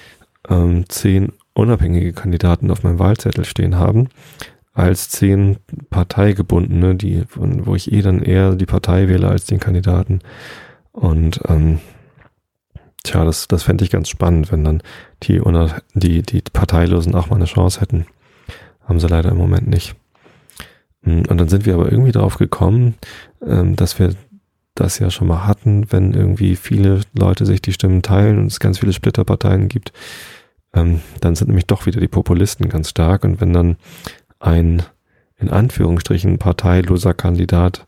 [0.49, 4.09] ähm, zehn unabhängige Kandidaten auf meinem Wahlzettel stehen haben,
[4.73, 5.57] als zehn
[5.91, 10.21] parteigebundene, die, wo ich eh dann eher die Partei wähle als den Kandidaten.
[10.93, 11.81] Und ähm,
[13.07, 14.83] Tja, das, das fände ich ganz spannend, wenn dann
[15.23, 15.41] die,
[15.95, 18.07] die, die Parteilosen auch mal eine Chance hätten.
[18.85, 19.95] Haben sie leider im Moment nicht.
[21.07, 22.95] Hm, und dann sind wir aber irgendwie drauf gekommen,
[23.45, 24.15] ähm, dass wir
[24.75, 28.61] das ja schon mal hatten, wenn irgendwie viele Leute sich die Stimmen teilen und es
[28.61, 29.93] ganz viele Splitterparteien gibt,
[30.75, 33.25] ähm, dann sind nämlich doch wieder die Populisten ganz stark.
[33.25, 33.77] Und wenn dann
[34.39, 34.83] ein
[35.39, 37.87] in Anführungsstrichen parteiloser Kandidat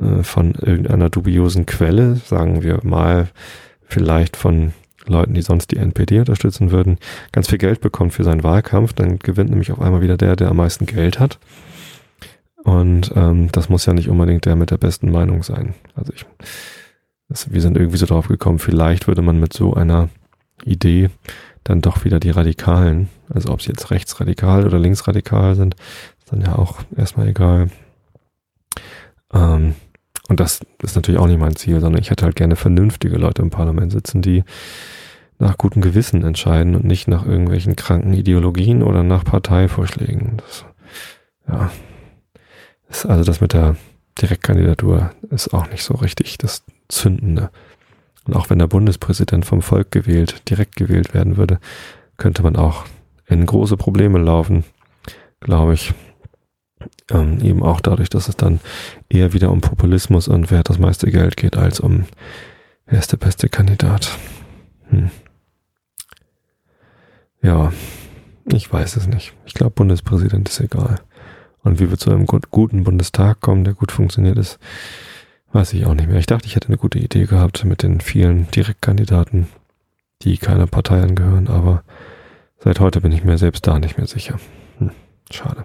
[0.00, 3.28] äh, von irgendeiner dubiosen Quelle, sagen wir mal,
[3.82, 4.72] vielleicht von
[5.06, 6.98] Leuten, die sonst die NPD unterstützen würden,
[7.32, 10.48] ganz viel Geld bekommt für seinen Wahlkampf, dann gewinnt nämlich auf einmal wieder der, der
[10.50, 11.38] am meisten Geld hat.
[12.66, 15.74] Und ähm, das muss ja nicht unbedingt der mit der besten Meinung sein.
[15.94, 16.26] Also ich,
[17.28, 20.08] das, wir sind irgendwie so drauf gekommen, vielleicht würde man mit so einer
[20.64, 21.10] Idee
[21.62, 25.76] dann doch wieder die Radikalen, also ob sie jetzt rechtsradikal oder linksradikal sind,
[26.18, 27.70] ist dann ja auch erstmal egal.
[29.32, 29.76] Ähm,
[30.28, 33.42] und das ist natürlich auch nicht mein Ziel, sondern ich hätte halt gerne vernünftige Leute
[33.42, 34.42] im Parlament sitzen, die
[35.38, 40.38] nach gutem Gewissen entscheiden und nicht nach irgendwelchen kranken Ideologien oder nach Parteivorschlägen.
[40.38, 40.64] Das,
[41.46, 41.70] ja,
[43.04, 43.76] also das mit der
[44.20, 47.50] Direktkandidatur ist auch nicht so richtig das Zündende.
[48.26, 51.60] Und auch wenn der Bundespräsident vom Volk gewählt, direkt gewählt werden würde,
[52.16, 52.84] könnte man auch
[53.26, 54.64] in große Probleme laufen,
[55.40, 55.92] glaube ich.
[57.10, 58.60] Ähm, eben auch dadurch, dass es dann
[59.08, 62.06] eher wieder um Populismus und wer hat das meiste Geld geht, als um
[62.86, 64.10] wer ist der beste Kandidat.
[64.88, 65.10] Hm.
[67.42, 67.72] Ja,
[68.46, 69.34] ich weiß es nicht.
[69.44, 71.00] Ich glaube, Bundespräsident ist egal.
[71.66, 74.60] Und wie wir zu einem guten Bundestag kommen, der gut funktioniert ist,
[75.52, 76.20] weiß ich auch nicht mehr.
[76.20, 79.48] Ich dachte, ich hätte eine gute Idee gehabt mit den vielen Direktkandidaten,
[80.22, 81.82] die keiner Partei angehören, aber
[82.60, 84.38] seit heute bin ich mir selbst da nicht mehr sicher.
[84.78, 84.92] Hm,
[85.32, 85.64] schade.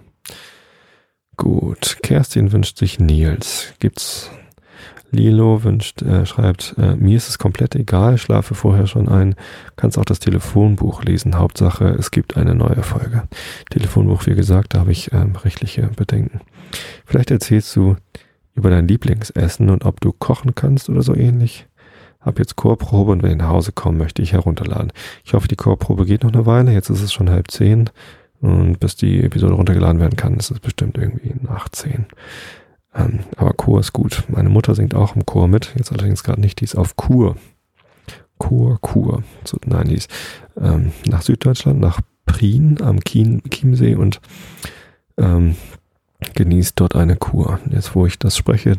[1.36, 3.72] Gut, Kerstin wünscht sich Nils.
[3.78, 4.28] Gibt's
[5.12, 9.34] Lilo wünscht, äh, schreibt, äh, mir ist es komplett egal, schlafe vorher schon ein,
[9.76, 11.38] kannst auch das Telefonbuch lesen.
[11.38, 13.24] Hauptsache, es gibt eine neue Folge.
[13.70, 16.40] Telefonbuch, wie gesagt, da habe ich ähm, rechtliche Bedenken.
[17.04, 17.96] Vielleicht erzählst du
[18.54, 21.66] über dein Lieblingsessen und ob du kochen kannst oder so ähnlich.
[22.20, 24.92] habe jetzt Chorprobe und wenn ich nach Hause komme, möchte ich herunterladen.
[25.24, 26.72] Ich hoffe, die Chorprobe geht noch eine Weile.
[26.72, 27.90] Jetzt ist es schon halb zehn
[28.40, 32.06] und bis die Episode runtergeladen werden kann, ist es bestimmt irgendwie nach zehn.
[32.94, 34.24] Ähm, aber Chor ist gut.
[34.28, 35.72] Meine Mutter singt auch im Chor mit.
[35.76, 36.60] Jetzt allerdings gerade nicht.
[36.60, 37.36] Die ist auf Kur.
[38.38, 39.22] Chor, Kur.
[39.44, 40.10] So, nein, die ist
[40.60, 44.20] ähm, nach Süddeutschland, nach Prien am Chiem Chiemsee und
[45.16, 45.56] ähm,
[46.34, 47.60] genießt dort eine Kur.
[47.70, 48.76] Jetzt, wo ich das spreche,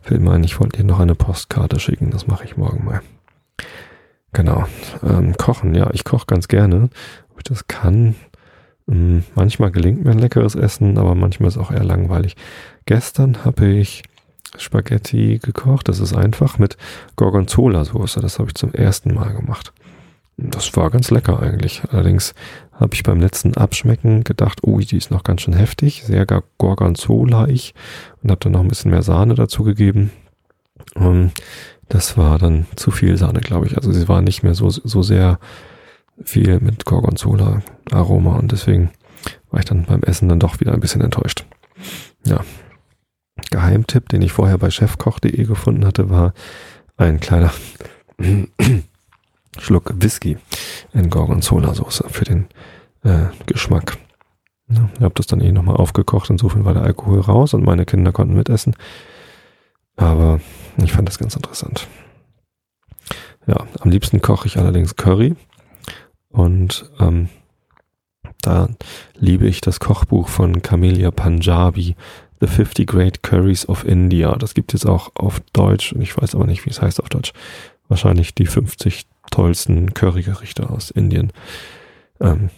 [0.00, 2.10] fällt mir ein, ich wollte ihr noch eine Postkarte schicken.
[2.10, 3.02] Das mache ich morgen mal.
[4.32, 4.66] Genau.
[5.02, 6.90] Ähm, kochen, ja, ich koche ganz gerne.
[7.30, 8.16] Ob ich das kann,
[8.86, 12.36] manchmal gelingt mir ein leckeres Essen, aber manchmal ist es auch eher langweilig.
[12.84, 14.04] Gestern habe ich
[14.56, 15.88] Spaghetti gekocht.
[15.88, 16.76] Das ist einfach mit
[17.16, 18.20] Gorgonzola-Soße.
[18.20, 19.72] Das habe ich zum ersten Mal gemacht.
[20.38, 21.82] Das war ganz lecker eigentlich.
[21.90, 22.34] Allerdings
[22.72, 26.26] habe ich beim letzten Abschmecken gedacht, oh, die ist noch ganz schön heftig, sehr
[26.58, 27.74] Gorgonzola-ich
[28.22, 30.10] und habe dann noch ein bisschen mehr Sahne dazu gegeben.
[30.94, 31.32] Und
[31.88, 33.76] das war dann zu viel Sahne, glaube ich.
[33.76, 35.38] Also sie war nicht mehr so, so sehr
[36.24, 38.90] viel mit Gorgonzola-Aroma und deswegen
[39.50, 41.44] war ich dann beim Essen dann doch wieder ein bisschen enttäuscht.
[42.24, 42.40] Ja.
[43.50, 46.32] Geheimtipp, den ich vorher bei chefkoch.de gefunden hatte, war
[46.96, 47.52] ein kleiner
[49.58, 50.38] Schluck Whisky
[50.92, 52.46] in Gorgonzola-Soße für den
[53.04, 53.98] äh, Geschmack.
[54.68, 57.84] Ja, ich habe das dann eh nochmal aufgekocht, insofern war der Alkohol raus und meine
[57.84, 58.74] Kinder konnten mitessen.
[59.96, 60.40] Aber
[60.76, 61.86] ich fand das ganz interessant.
[63.46, 65.36] Ja, am liebsten koche ich allerdings Curry.
[66.36, 67.30] Und ähm,
[68.42, 68.68] da
[69.14, 71.96] liebe ich das Kochbuch von Camelia Punjabi,
[72.40, 74.36] The 50 Great Curries of India.
[74.36, 77.08] Das gibt es auch auf Deutsch und ich weiß aber nicht, wie es heißt auf
[77.08, 77.32] Deutsch.
[77.88, 81.32] Wahrscheinlich die 50 tollsten Currygerichte aus Indien.
[82.20, 82.50] Ähm,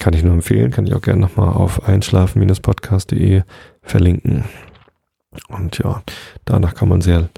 [0.00, 3.42] kann ich nur empfehlen, kann ich auch gerne nochmal auf einschlafen-podcast.de
[3.82, 4.44] verlinken.
[5.48, 6.02] Und ja,
[6.46, 7.28] danach kann man sehr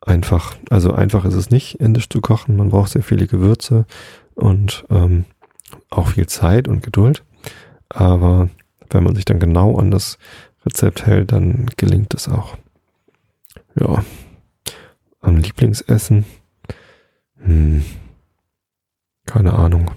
[0.00, 2.56] einfach, also einfach ist es nicht, indisch zu kochen.
[2.56, 3.86] Man braucht sehr viele Gewürze
[4.40, 5.24] und ähm,
[5.90, 7.24] auch viel Zeit und Geduld.
[7.88, 8.48] Aber
[8.90, 10.18] wenn man sich dann genau an das
[10.64, 12.56] Rezept hält, dann gelingt es auch.
[13.78, 14.04] Ja,
[15.20, 16.24] am Lieblingsessen.
[17.38, 17.84] Hm,
[19.26, 19.90] keine Ahnung.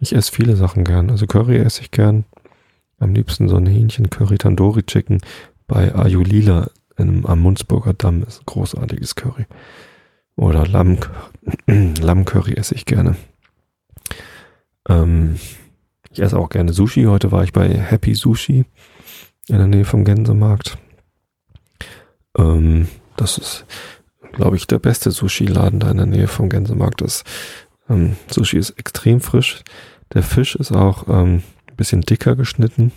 [0.00, 1.10] Ich esse viele Sachen gern.
[1.10, 2.24] Also Curry esse ich gern.
[2.98, 5.20] Am liebsten so ein Hähnchen Curry Tandoori Chicken
[5.66, 9.46] bei Ayulila in, am Munzburger Damm ist ein großartiges Curry.
[10.36, 10.98] Oder Lamm,
[11.66, 13.16] Lammcurry esse ich gerne.
[14.88, 15.36] Ähm,
[16.10, 17.04] ich esse auch gerne Sushi.
[17.04, 18.64] Heute war ich bei Happy Sushi
[19.48, 20.78] in der Nähe vom Gänsemarkt.
[22.36, 23.66] Ähm, das ist,
[24.32, 27.00] glaube ich, der beste Sushi-Laden da in der Nähe vom Gänsemarkt.
[27.00, 27.24] Das
[27.88, 29.62] ähm, Sushi ist extrem frisch.
[30.14, 32.92] Der Fisch ist auch ähm, ein bisschen dicker geschnitten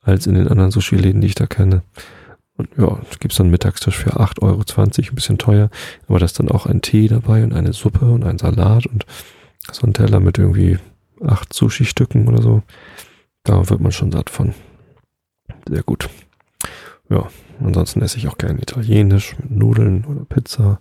[0.00, 1.82] als in den anderen Sushi-Läden, die ich da kenne.
[2.56, 5.70] Und ja, es gibt dann Mittagstisch für 8,20 Euro, ein bisschen teuer.
[6.08, 9.06] Aber da ist dann auch ein Tee dabei und eine Suppe und ein Salat und
[9.72, 10.78] so ein Teller mit irgendwie
[11.24, 12.62] acht Sushi-Stücken oder so.
[13.44, 14.54] Da wird man schon satt von.
[15.68, 16.08] Sehr gut.
[17.08, 17.28] Ja,
[17.60, 20.80] ansonsten esse ich auch gerne Italienisch mit Nudeln oder Pizza.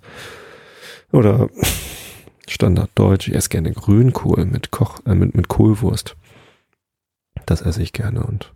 [1.11, 1.49] Oder
[2.47, 3.29] Standarddeutsch.
[3.29, 6.15] Ich esse gerne Grünkohl mit Koch, äh, mit, mit Kohlwurst.
[7.45, 8.51] Das esse ich gerne und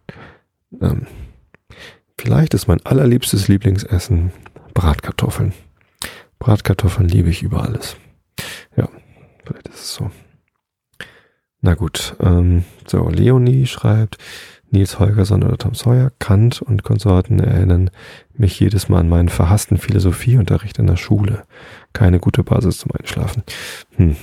[0.82, 1.08] ähm,
[2.18, 4.32] vielleicht ist mein allerliebstes Lieblingsessen
[4.74, 5.54] Bratkartoffeln.
[6.40, 7.96] Bratkartoffeln liebe ich über alles.
[9.46, 10.12] Vielleicht ist es so.
[11.62, 14.18] Na gut, ähm, so, Leonie schreibt,
[14.72, 17.92] Nils Holgersson oder Tom Sawyer, Kant und Konsorten erinnern
[18.34, 21.44] mich jedes Mal an meinen verhassten Philosophieunterricht in der Schule.
[21.94, 23.44] Keine gute Basis zum Einschlafen.
[23.98, 24.16] Hm.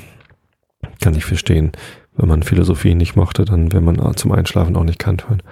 [1.00, 1.72] Kann ich verstehen.
[2.16, 5.42] Wenn man Philosophie nicht mochte, dann will man zum Einschlafen auch nicht Kant hören.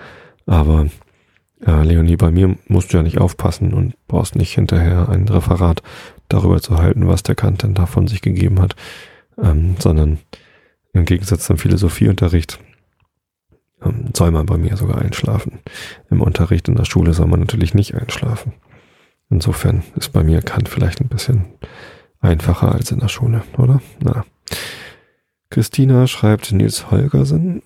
[0.47, 0.87] Aber
[1.65, 5.83] äh, Leonie, bei mir musst du ja nicht aufpassen und brauchst nicht hinterher ein Referat
[6.29, 8.75] darüber zu halten, was der Kant denn da von sich gegeben hat,
[9.43, 10.19] ähm, sondern
[10.93, 12.59] im Gegensatz zum Philosophieunterricht
[13.83, 15.61] ähm, soll man bei mir sogar einschlafen.
[16.11, 18.53] Im Unterricht in der Schule soll man natürlich nicht einschlafen.
[19.29, 21.47] Insofern ist bei mir Kant vielleicht ein bisschen
[22.21, 23.81] einfacher als in der Schule, oder?
[24.01, 24.25] Na.
[25.51, 27.63] Christina schreibt Nils Holgersen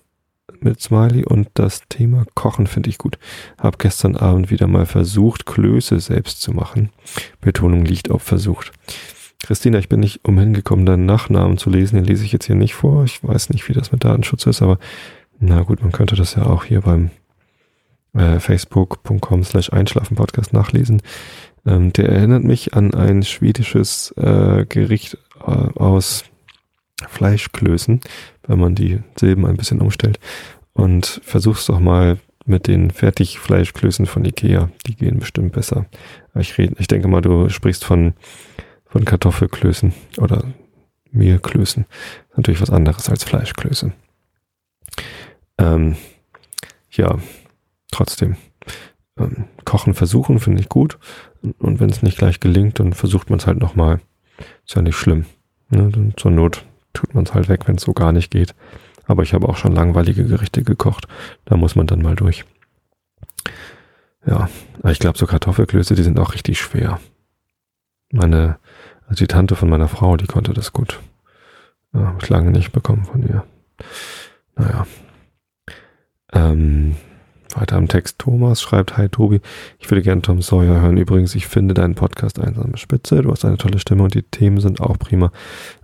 [0.59, 3.17] mit Smiley und das Thema Kochen finde ich gut.
[3.57, 6.89] Hab gestern Abend wieder mal versucht, Klöße selbst zu machen.
[7.39, 8.71] Betonung liegt auf versucht.
[9.43, 11.95] Christina, ich bin nicht umhin gekommen, deinen Nachnamen zu lesen.
[11.95, 13.03] Den lese ich jetzt hier nicht vor.
[13.03, 14.77] Ich weiß nicht, wie das mit Datenschutz ist, aber
[15.39, 17.09] na gut, man könnte das ja auch hier beim
[18.13, 21.01] äh, facebook.com slash einschlafen-podcast nachlesen.
[21.65, 26.25] Ähm, der erinnert mich an ein schwedisches äh, Gericht äh, aus
[27.07, 28.01] Fleischklößen,
[28.47, 30.19] wenn man die Silben ein bisschen umstellt.
[30.73, 34.69] Und versuch's doch mal mit den Fertigfleischklößen von Ikea.
[34.87, 35.85] Die gehen bestimmt besser.
[36.35, 38.13] Ich, rede, ich denke mal, du sprichst von
[38.91, 40.43] von Kartoffelklößen oder
[41.11, 41.85] Mehlklößen.
[42.35, 43.93] Natürlich was anderes als Fleischklöße.
[45.57, 45.95] Ähm,
[46.91, 47.17] ja,
[47.91, 48.35] trotzdem.
[49.17, 50.99] Ähm, Kochen versuchen finde ich gut.
[51.59, 54.01] Und wenn es nicht gleich gelingt, dann versucht man es halt nochmal.
[54.65, 55.25] Ist ja nicht schlimm.
[55.69, 56.13] Ne?
[56.17, 58.53] Zur Not tut man es halt weg, wenn es so gar nicht geht.
[59.05, 61.07] Aber ich habe auch schon langweilige Gerichte gekocht.
[61.45, 62.45] Da muss man dann mal durch.
[64.25, 64.49] Ja,
[64.87, 66.99] ich glaube, so Kartoffelklöße, die sind auch richtig schwer.
[68.11, 68.57] Meine,
[69.07, 70.99] also die Tante von meiner Frau, die konnte das gut.
[71.93, 73.43] Ja, habe ich lange nicht bekommen von ihr.
[74.55, 74.85] Naja.
[76.33, 76.95] Ähm,
[77.55, 78.19] weiter am Text.
[78.19, 79.41] Thomas schreibt, Hi Tobi,
[79.79, 80.97] ich würde gerne Tom Sawyer hören.
[80.97, 83.21] Übrigens, ich finde deinen Podcast einsame Spitze.
[83.21, 85.31] Du hast eine tolle Stimme und die Themen sind auch prima.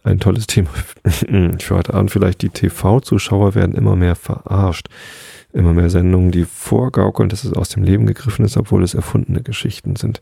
[0.03, 0.69] Ein tolles Thema
[1.03, 2.11] für heute Abend.
[2.11, 4.87] Vielleicht die TV-Zuschauer werden immer mehr verarscht.
[5.53, 9.41] Immer mehr Sendungen, die vorgaukeln, dass es aus dem Leben gegriffen ist, obwohl es erfundene
[9.41, 10.21] Geschichten sind,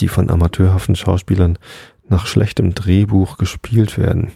[0.00, 1.58] die von amateurhaften Schauspielern
[2.08, 4.32] nach schlechtem Drehbuch gespielt werden.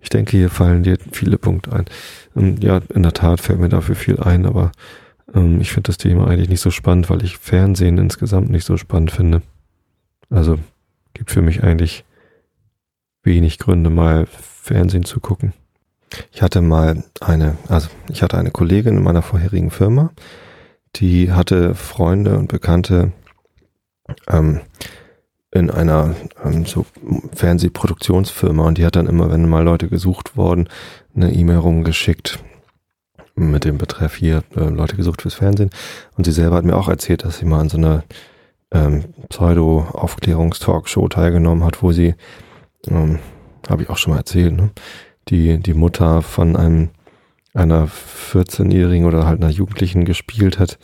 [0.00, 1.84] Ich denke, hier fallen dir viele Punkte ein.
[2.36, 4.72] Ähm, ja, in der Tat fällt mir dafür viel ein, aber
[5.34, 8.76] ähm, ich finde das Thema eigentlich nicht so spannend, weil ich Fernsehen insgesamt nicht so
[8.76, 9.42] spannend finde.
[10.30, 10.58] Also
[11.14, 12.04] gibt für mich eigentlich
[13.22, 15.52] wenig Gründe, mal Fernsehen zu gucken.
[16.32, 20.10] Ich hatte mal eine, also ich hatte eine Kollegin in meiner vorherigen Firma,
[20.96, 23.12] die hatte Freunde und Bekannte,
[24.28, 24.60] ähm,
[25.50, 26.14] in einer
[26.44, 26.84] ähm, so
[27.32, 30.68] Fernsehproduktionsfirma und die hat dann immer, wenn mal Leute gesucht worden,
[31.14, 32.40] eine E-Mail rumgeschickt
[33.36, 35.70] mit dem Betreff hier äh, Leute gesucht fürs Fernsehen.
[36.16, 38.04] Und sie selber hat mir auch erzählt, dass sie mal an so einer
[38.72, 42.14] ähm, Pseudo-Aufklärungstalkshow teilgenommen hat, wo sie,
[42.88, 43.18] ähm,
[43.68, 44.70] habe ich auch schon mal erzählt, ne?
[45.28, 46.90] die, die Mutter von einem
[47.54, 50.78] einer 14-Jährigen oder halt einer Jugendlichen gespielt hat,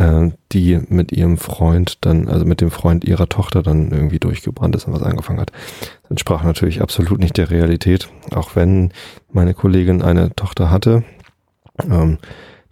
[0.00, 4.74] äh, die mit ihrem Freund dann, also mit dem Freund ihrer Tochter dann irgendwie durchgebrannt
[4.74, 5.52] ist und was angefangen hat.
[6.02, 8.92] Das entsprach natürlich absolut nicht der Realität, auch wenn
[9.30, 11.04] meine Kollegin eine Tochter hatte.
[11.88, 12.16] Ähm,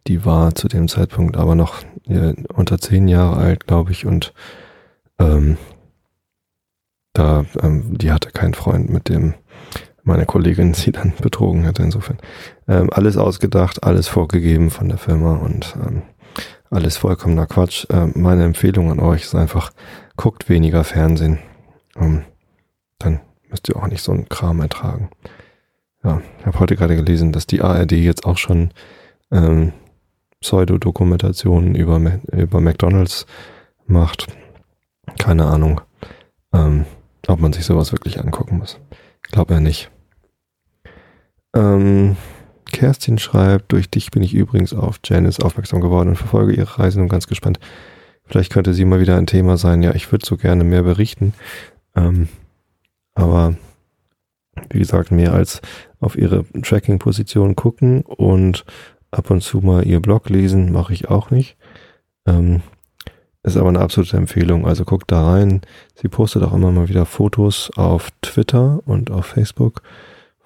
[0.06, 4.32] die war zu dem Zeitpunkt aber noch ja, unter zehn Jahre alt, glaube ich, und
[5.18, 5.58] ähm,
[7.12, 9.34] da, ähm, die hatte keinen Freund, mit dem
[10.02, 11.82] meine Kollegin sie dann betrogen hatte.
[11.82, 12.16] Insofern
[12.66, 16.02] ähm, alles ausgedacht, alles vorgegeben von der Firma und ähm,
[16.70, 17.86] alles vollkommener Quatsch.
[17.90, 19.72] Äh, meine Empfehlung an euch ist einfach,
[20.16, 21.38] guckt weniger Fernsehen.
[21.96, 22.24] Ähm,
[22.98, 25.10] dann müsst ihr auch nicht so einen Kram ertragen.
[26.04, 28.70] Ja, ich habe heute gerade gelesen, dass die ARD jetzt auch schon
[29.30, 29.72] ähm,
[30.40, 33.26] Pseudodokumentationen über, über McDonalds
[33.86, 34.26] macht.
[35.18, 35.80] Keine Ahnung,
[36.52, 36.84] ähm,
[37.26, 38.78] ob man sich sowas wirklich angucken muss.
[39.24, 39.90] Ich glaube ja nicht.
[41.54, 42.16] Ähm,
[42.78, 47.02] Kerstin schreibt, durch dich bin ich übrigens auf Janice aufmerksam geworden und verfolge ihre Reisen
[47.02, 47.58] und ganz gespannt.
[48.24, 49.82] Vielleicht könnte sie mal wieder ein Thema sein.
[49.82, 51.34] Ja, ich würde so gerne mehr berichten.
[51.96, 52.28] Ähm,
[53.14, 53.56] aber
[54.70, 55.60] wie gesagt, mehr als
[55.98, 58.64] auf ihre Tracking-Position gucken und
[59.10, 61.56] ab und zu mal ihr Blog lesen, mache ich auch nicht.
[62.26, 62.60] Ähm,
[63.42, 64.68] ist aber eine absolute Empfehlung.
[64.68, 65.62] Also guckt da rein.
[65.96, 69.82] Sie postet auch immer mal wieder Fotos auf Twitter und auf Facebook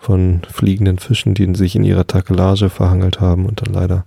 [0.02, 4.04] von fliegenden Fischen, die sich in ihrer Takelage verhangelt haben und dann leider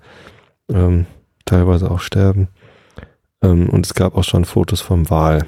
[0.70, 1.06] ähm,
[1.46, 2.50] teilweise auch sterben.
[3.42, 5.46] Ähm, und es gab auch schon Fotos vom Wal.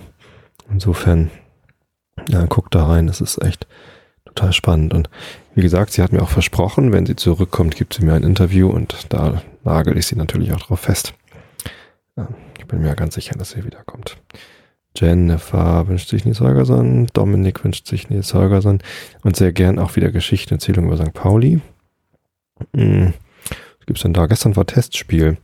[0.72, 1.32] Insofern,
[2.30, 3.68] ja, guckt da rein, das ist echt
[4.24, 4.94] total spannend.
[4.94, 5.10] Und
[5.54, 8.70] wie gesagt, sie hat mir auch versprochen, wenn sie zurückkommt, gibt sie mir ein Interview
[8.70, 11.14] und da nagel ich sie natürlich auch drauf fest.
[12.16, 14.16] Ja, ich bin mir ganz sicher, dass sie wiederkommt.
[15.00, 18.80] Jennifer wünscht sich Nils Holgersson, Dominik wünscht sich Nils Holgersson
[19.24, 21.14] und sehr gern auch wieder Geschichtenerzählung über St.
[21.14, 21.62] Pauli.
[22.76, 23.14] Hm.
[23.80, 24.26] Was gibt's denn da?
[24.26, 25.38] Gestern war Testspiel.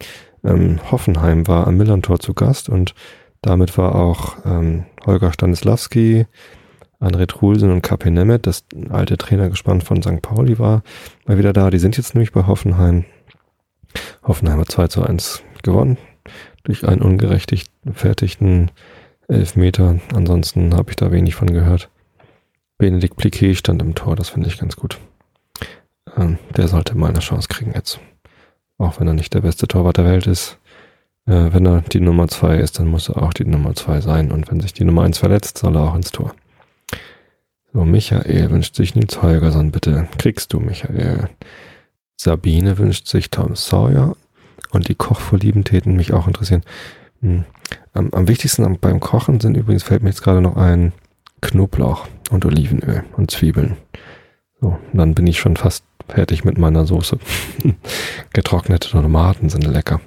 [0.44, 2.96] Ähm, Hoffenheim war am Millantor zu Gast und
[3.42, 6.26] damit war auch ähm, Holger Stanislawski,
[7.00, 10.22] André Trulsen und KP Nemeth, das alte Trainergespann von St.
[10.22, 10.84] Pauli war,
[11.26, 11.70] mal wieder da.
[11.70, 13.06] Die sind jetzt nämlich bei Hoffenheim.
[14.24, 15.98] Hoffenheim hat 2 zu 1 gewonnen
[16.64, 18.72] durch einen ungerechtfertigten
[19.34, 20.00] Elfmeter.
[20.14, 21.90] Ansonsten habe ich da wenig von gehört.
[22.78, 25.00] Benedikt Pliquet stand im Tor, das finde ich ganz gut.
[26.18, 28.00] Ähm, der sollte mal eine Chance kriegen jetzt.
[28.78, 30.58] Auch wenn er nicht der beste Torwart der Welt ist.
[31.26, 34.32] Äh, wenn er die Nummer zwei ist, dann muss er auch die Nummer zwei sein.
[34.32, 36.34] Und wenn sich die Nummer eins verletzt, soll er auch ins Tor.
[37.74, 40.08] So, Michael wünscht sich Nils Holgersson, bitte.
[40.18, 41.30] Kriegst du, Michael.
[42.18, 44.16] Sabine wünscht sich Tom Sawyer.
[44.72, 46.64] Und die Kochvorlieben täten mich auch interessieren.
[47.22, 47.46] Hm.
[47.94, 50.94] Am, am wichtigsten beim Kochen sind übrigens, fällt mir jetzt gerade noch ein,
[51.42, 53.78] Knoblauch und Olivenöl und Zwiebeln.
[54.62, 57.20] So, dann bin ich schon fast fertig mit meiner Soße.
[58.34, 60.00] Getrocknete Tomaten sind lecker.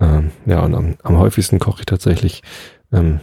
[0.00, 2.42] Ähm, ja, und am, am, häufigsten koche ich tatsächlich
[2.92, 3.20] ähm,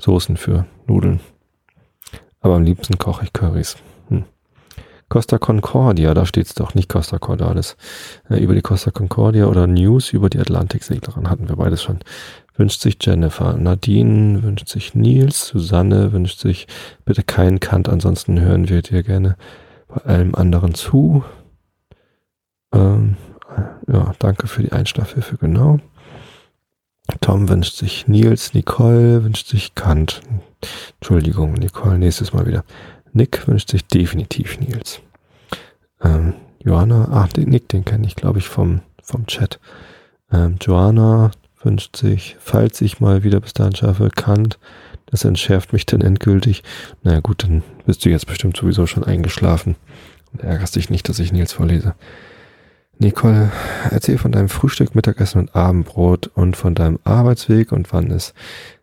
[0.00, 1.20] Soßen für Nudeln.
[2.40, 3.76] Aber am liebsten koche ich Currys.
[4.08, 4.24] Hm.
[5.08, 7.76] Costa Concordia, da steht es doch, nicht Costa Cordalis.
[8.28, 12.00] Äh, über die Costa Concordia oder News über die Atlantikseglerin hatten wir beides schon.
[12.56, 13.54] Wünscht sich Jennifer.
[13.54, 15.48] Nadine wünscht sich Nils.
[15.48, 16.66] Susanne wünscht sich
[17.04, 19.36] bitte keinen Kant, ansonsten hören wir dir gerne
[19.88, 21.24] bei allem anderen zu.
[22.72, 23.16] Ähm,
[23.88, 25.78] ja, danke für die Einschlafhilfe, genau.
[27.20, 30.20] Tom wünscht sich Nils, Nicole wünscht sich Kant.
[31.00, 32.64] Entschuldigung, Nicole, nächstes Mal wieder.
[33.12, 35.00] Nick wünscht sich definitiv Nils.
[36.02, 39.60] Ähm, Johanna, ach, den Nick, den kenne ich, glaube ich, vom, vom Chat.
[40.32, 41.30] Ähm, Joanna
[41.64, 44.58] wünscht sich, falls ich mal wieder bis dahin schaffe, Kant.
[45.06, 46.62] Das entschärft mich dann endgültig.
[47.02, 49.76] Na gut, dann bist du jetzt bestimmt sowieso schon eingeschlafen
[50.32, 51.94] und ärgerst dich nicht, dass ich Nils vorlese.
[52.98, 53.50] Nicole,
[53.90, 58.34] erzähl von deinem Frühstück, Mittagessen und Abendbrot und von deinem Arbeitsweg und wann es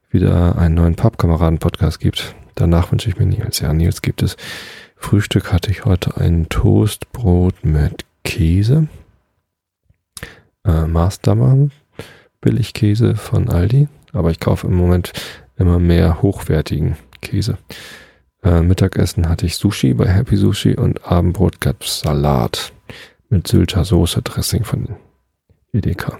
[0.09, 2.35] wieder einen neuen Pappkameraden-Podcast gibt.
[2.55, 3.59] Danach wünsche ich mir Nils.
[3.59, 4.35] Ja, Nils gibt es.
[4.97, 8.87] Frühstück hatte ich heute ein Toastbrot mit Käse.
[10.63, 11.69] Äh, Maßdammer,
[12.41, 13.87] Billigkäse von Aldi.
[14.13, 15.13] Aber ich kaufe im Moment
[15.57, 17.57] immer mehr hochwertigen Käse.
[18.43, 22.73] Äh, Mittagessen hatte ich Sushi bei Happy Sushi und Abendbrot gab Salat
[23.29, 24.95] mit Sylter Soße Dressing von
[25.71, 26.19] Edeka.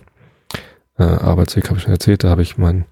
[0.97, 2.85] Äh, Arbeitsweg habe ich schon erzählt, da habe ich meinen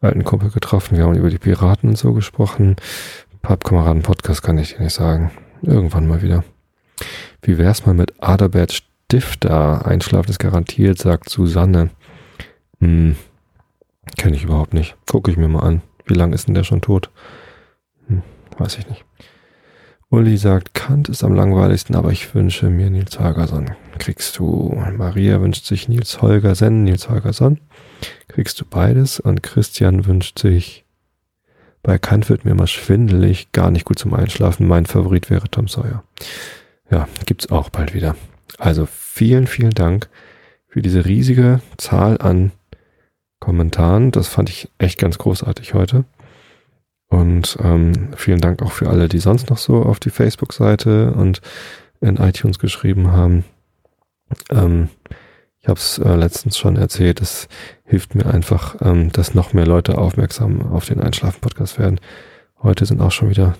[0.00, 0.96] alten Kumpel getroffen.
[0.96, 2.76] Wir haben über die Piraten und so gesprochen.
[3.42, 5.30] Pappkameraden Podcast kann ich dir nicht sagen.
[5.62, 6.44] Irgendwann mal wieder.
[7.42, 9.86] Wie wär's mal mit Adalbert Stifter?
[9.86, 11.90] Einschlafen ist garantiert, sagt Susanne.
[12.80, 13.16] Hm,
[14.16, 14.96] kenne ich überhaupt nicht.
[15.06, 15.82] Gucke ich mir mal an.
[16.04, 17.10] Wie lange ist denn der schon tot?
[18.08, 18.22] Hm,
[18.58, 19.04] weiß ich nicht.
[20.08, 23.72] Uli sagt, Kant ist am langweiligsten, aber ich wünsche mir Nils Holgersson.
[23.98, 24.80] Kriegst du.
[24.96, 27.60] Maria wünscht sich Nils Holgersen, Nils Holgersson.
[28.28, 29.18] Kriegst du beides.
[29.18, 30.84] Und Christian wünscht sich,
[31.82, 34.66] bei Kant wird mir immer schwindelig, gar nicht gut zum Einschlafen.
[34.66, 36.04] Mein Favorit wäre Tom Sawyer.
[36.90, 38.16] Ja, gibt's auch bald wieder.
[38.58, 40.08] Also vielen, vielen Dank
[40.68, 42.52] für diese riesige Zahl an
[43.46, 44.10] Kommentaren.
[44.10, 46.04] Das fand ich echt ganz großartig heute.
[47.06, 51.40] Und ähm, vielen Dank auch für alle, die sonst noch so auf die Facebook-Seite und
[52.00, 53.44] in iTunes geschrieben haben.
[54.50, 54.88] Ähm,
[55.60, 57.46] ich habe es äh, letztens schon erzählt, es
[57.84, 62.00] hilft mir einfach, ähm, dass noch mehr Leute aufmerksam auf den Einschlafen-Podcast werden.
[62.60, 63.54] Heute sind auch schon wieder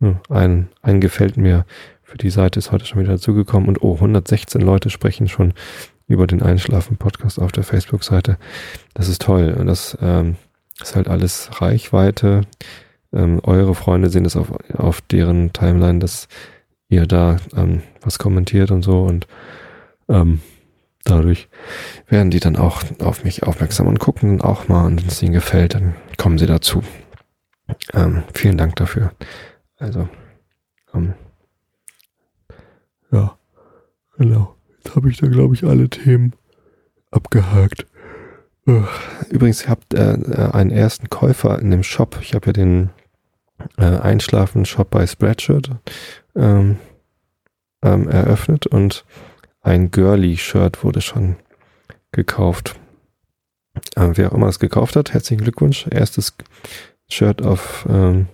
[0.00, 1.66] äh, ein, ein gefällt mir
[2.02, 5.52] für die Seite ist heute schon wieder dazugekommen und oh, 116 Leute sprechen schon
[6.08, 8.38] über den Einschlafen-Podcast auf der Facebook-Seite.
[8.94, 10.36] Das ist toll und das ähm,
[10.80, 12.42] ist halt alles Reichweite.
[13.12, 16.28] Ähm, eure Freunde sehen das auf, auf deren Timeline, dass
[16.88, 19.26] ihr da ähm, was kommentiert und so und
[20.08, 20.40] ähm,
[21.04, 21.48] dadurch
[22.08, 25.34] werden die dann auch auf mich aufmerksam und gucken auch mal und wenn es ihnen
[25.34, 26.82] gefällt, dann kommen sie dazu.
[27.92, 29.12] Ähm, vielen Dank dafür.
[29.78, 30.08] Also,
[30.94, 31.14] ähm,
[33.10, 33.38] ja,
[34.16, 34.57] genau.
[34.94, 36.34] Habe ich da, glaube ich, alle Themen
[37.10, 37.86] abgehakt.
[39.30, 42.18] Übrigens, ihr habt äh, äh, einen ersten Käufer in dem Shop.
[42.20, 42.90] Ich habe ja den
[43.78, 45.70] äh, Einschlafen-Shop bei Spreadshirt
[46.36, 46.76] ähm,
[47.82, 49.06] ähm, eröffnet und
[49.62, 51.36] ein Girly-Shirt wurde schon
[52.12, 52.78] gekauft.
[53.96, 55.86] Äh, wer auch immer das gekauft hat, herzlichen Glückwunsch.
[55.90, 56.34] Erstes
[57.08, 58.26] Shirt auf ähm,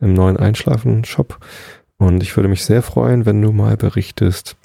[0.00, 1.38] im neuen Einschlafen-Shop.
[1.98, 4.56] Und ich würde mich sehr freuen, wenn du mal berichtest,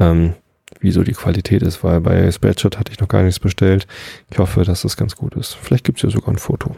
[0.00, 0.34] ähm,
[0.80, 3.86] wie so die Qualität ist, weil bei Spreadshirt hatte ich noch gar nichts bestellt.
[4.30, 5.54] Ich hoffe, dass das ganz gut ist.
[5.54, 6.76] Vielleicht gibt es ja sogar ein Foto.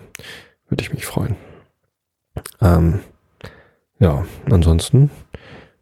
[0.68, 1.36] Würde ich mich freuen.
[2.60, 3.00] Ähm,
[3.98, 5.10] ja, ansonsten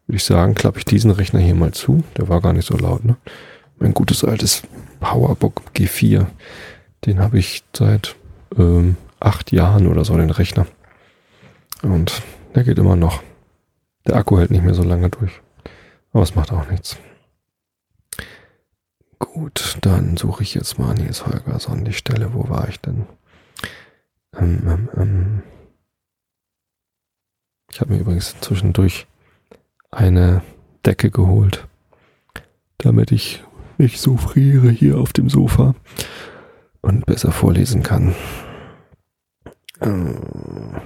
[0.07, 2.03] würde ich sagen, klappe ich diesen Rechner hier mal zu.
[2.17, 3.17] Der war gar nicht so laut, ne?
[3.77, 4.63] Mein gutes altes
[4.99, 6.25] Powerbook G4.
[7.05, 8.15] Den habe ich seit
[8.57, 10.65] ähm, acht Jahren oder so, den Rechner.
[11.81, 12.21] Und
[12.53, 13.21] der geht immer noch.
[14.07, 15.41] Der Akku hält nicht mehr so lange durch.
[16.13, 16.97] Aber es macht auch nichts.
[19.19, 22.33] Gut, dann suche ich jetzt mal Nils Holgersson die Stelle.
[22.33, 23.05] Wo war ich denn?
[24.37, 25.43] Ähm, ähm, ähm.
[27.71, 29.07] Ich habe mir übrigens zwischendurch
[29.91, 30.41] eine
[30.85, 31.67] Decke geholt,
[32.77, 33.43] damit ich
[33.77, 35.75] nicht so friere hier auf dem Sofa
[36.81, 38.15] und besser vorlesen kann.
[39.81, 40.79] Ähm,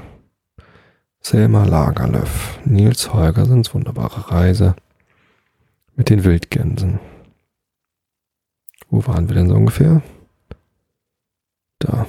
[1.22, 4.76] Selma Lagerlöf, Nils Holgersons wunderbare Reise
[5.96, 7.00] mit den Wildgänsen.
[8.90, 10.02] Wo waren wir denn so ungefähr?
[11.80, 12.08] Da.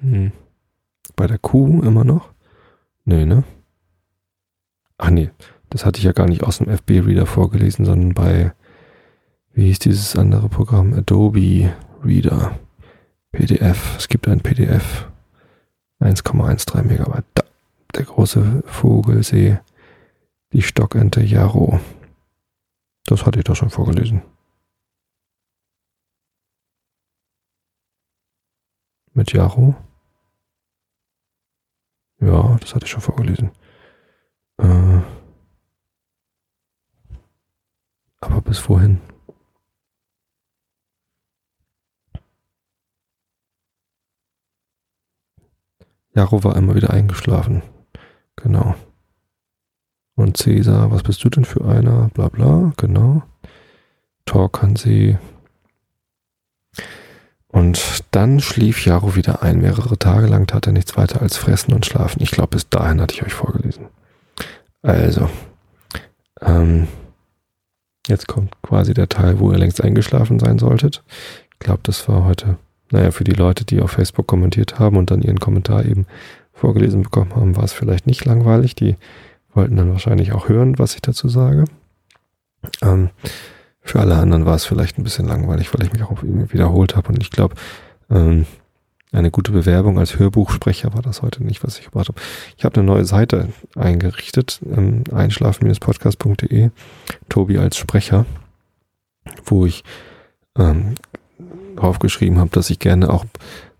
[0.00, 0.32] Hm.
[1.16, 2.32] Bei der Kuh immer noch?
[3.04, 3.44] Nee, ne?
[4.98, 5.30] Ach nee,
[5.70, 8.52] das hatte ich ja gar nicht aus dem FB-Reader vorgelesen, sondern bei,
[9.52, 10.94] wie hieß dieses andere Programm?
[10.94, 11.72] Adobe
[12.04, 12.58] Reader.
[13.32, 13.96] PDF.
[13.98, 15.08] Es gibt ein PDF
[16.00, 17.24] 1,13 Megabyte.
[17.34, 17.42] Da,
[17.94, 19.58] der große Vogelsee,
[20.52, 21.80] die Stockente Jaro.
[23.06, 24.22] Das hatte ich doch schon vorgelesen.
[29.12, 29.74] Mit Jaro?
[32.20, 33.50] Ja, das hatte ich schon vorgelesen.
[34.58, 35.02] Äh,
[38.20, 39.00] aber bis wohin?
[46.14, 47.62] Jaro war immer wieder eingeschlafen.
[48.36, 48.74] Genau.
[50.24, 52.08] Und Cäsar, was bist du denn für einer?
[52.14, 53.22] Bla bla, genau.
[54.24, 55.18] Tor kann sie.
[57.48, 59.60] Und dann schlief Jaro wieder ein.
[59.60, 62.22] Mehrere Tage lang tat er nichts weiter als fressen und schlafen.
[62.22, 63.88] Ich glaube, bis dahin hatte ich euch vorgelesen.
[64.80, 65.28] Also,
[66.40, 66.88] ähm,
[68.06, 71.04] jetzt kommt quasi der Teil, wo ihr längst eingeschlafen sein solltet.
[71.52, 72.56] Ich glaube, das war heute
[72.90, 76.06] naja, für die Leute, die auf Facebook kommentiert haben und dann ihren Kommentar eben
[76.54, 78.74] vorgelesen bekommen haben, war es vielleicht nicht langweilig.
[78.74, 78.96] Die
[79.54, 81.64] wollten dann wahrscheinlich auch hören, was ich dazu sage.
[82.82, 83.10] Ähm,
[83.80, 87.08] für alle anderen war es vielleicht ein bisschen langweilig, weil ich mich auch wiederholt habe
[87.08, 87.54] und ich glaube,
[88.10, 88.46] ähm,
[89.12, 92.20] eine gute Bewerbung als Hörbuchsprecher war das heute nicht, was ich gebracht habe.
[92.56, 96.70] Ich habe eine neue Seite eingerichtet, ähm, einschlafen-podcast.de,
[97.28, 98.26] Tobi als Sprecher,
[99.44, 99.84] wo ich
[100.58, 100.96] ähm,
[101.76, 103.24] draufgeschrieben habe, dass ich gerne auch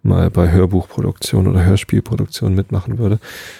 [0.04, 3.18] mal bei Hörbuchproduktion oder Hörspielproduktion mitmachen würde.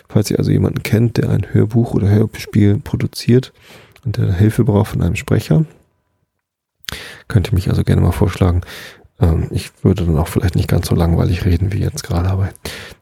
[0.09, 3.53] Falls ihr also jemanden kennt, der ein Hörbuch oder Hörspiel produziert
[4.05, 5.65] und der Hilfe braucht von einem Sprecher,
[7.29, 8.63] könnt ihr mich also gerne mal vorschlagen.
[9.21, 12.51] Ähm, ich würde dann auch vielleicht nicht ganz so langweilig reden wie jetzt gerade, aber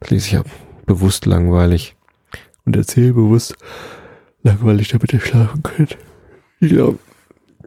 [0.00, 0.42] das lese ich ja
[0.86, 1.96] bewusst langweilig
[2.64, 3.56] und erzähle bewusst
[4.42, 5.96] langweilig, damit ihr schlafen könnt.
[6.60, 6.98] Ich glaube,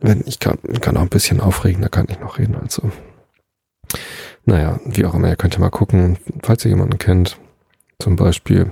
[0.02, 2.56] wenn ich kann, kann auch ein bisschen aufregen, da kann ich noch reden.
[2.56, 2.92] Also
[4.46, 7.38] naja, wie auch immer, ihr könnt ja mal gucken, falls ihr jemanden kennt,
[8.00, 8.72] zum Beispiel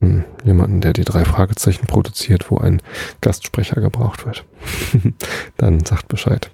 [0.00, 2.82] hm, jemanden, der die drei Fragezeichen produziert, wo ein
[3.20, 4.44] Gastsprecher gebraucht wird,
[5.56, 6.50] dann sagt Bescheid.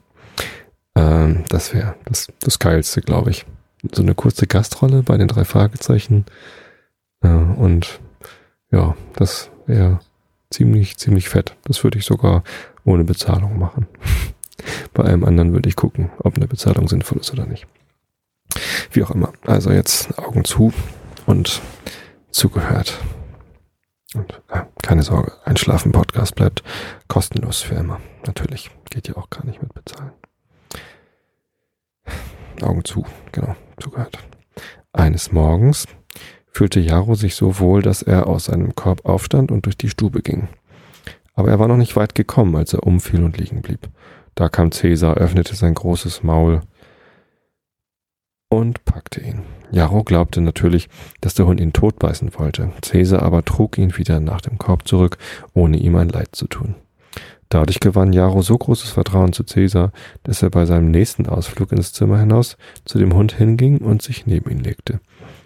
[0.94, 3.46] Ähm, das wäre das, das Geilste, glaube ich.
[3.92, 6.26] So eine kurze Gastrolle bei den drei Fragezeichen.
[7.22, 8.00] Äh, und
[8.70, 10.00] ja, das wäre
[10.50, 11.56] ziemlich, ziemlich fett.
[11.64, 12.44] Das würde ich sogar
[12.84, 13.86] ohne Bezahlung machen.
[14.92, 17.66] Bei allem anderen würde ich gucken, ob eine Bezahlung sinnvoll ist oder nicht.
[18.90, 19.32] Wie auch immer.
[19.46, 20.72] Also jetzt Augen zu
[21.26, 21.60] und
[22.30, 22.98] zugehört.
[24.14, 26.62] Und ja, keine Sorge, Einschlafen-Podcast bleibt
[27.08, 28.00] kostenlos für immer.
[28.26, 28.70] Natürlich.
[28.90, 30.12] Geht ja auch gar nicht mit bezahlen.
[32.60, 34.18] Augen zu, genau, zugehört.
[34.92, 35.86] Eines Morgens
[36.50, 40.22] fühlte Jaro sich so wohl, dass er aus seinem Korb aufstand und durch die Stube
[40.22, 40.48] ging.
[41.34, 43.88] Aber er war noch nicht weit gekommen, als er umfiel und liegen blieb.
[44.34, 46.62] Da kam Cäsar, öffnete sein großes Maul
[48.50, 49.42] und packte ihn.
[49.70, 50.88] Jaro glaubte natürlich,
[51.20, 52.72] dass der Hund ihn totbeißen wollte.
[52.82, 55.16] Cäsar aber trug ihn wieder nach dem Korb zurück,
[55.54, 56.74] ohne ihm ein Leid zu tun.
[57.48, 59.92] Dadurch gewann Jaro so großes Vertrauen zu Cäsar,
[60.24, 64.26] dass er bei seinem nächsten Ausflug ins Zimmer hinaus zu dem Hund hinging und sich
[64.26, 65.00] neben ihn legte.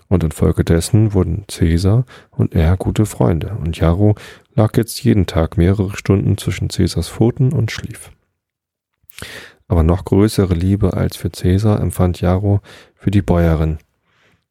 [0.09, 4.17] Und infolgedessen wurden Cäsar und er gute Freunde, und Jaro
[4.55, 8.11] lag jetzt jeden Tag mehrere Stunden zwischen Cäsars Pfoten und schlief.
[9.69, 12.61] Aber noch größere Liebe als für Cäsar empfand Jaro
[12.95, 13.79] für die Bäuerin.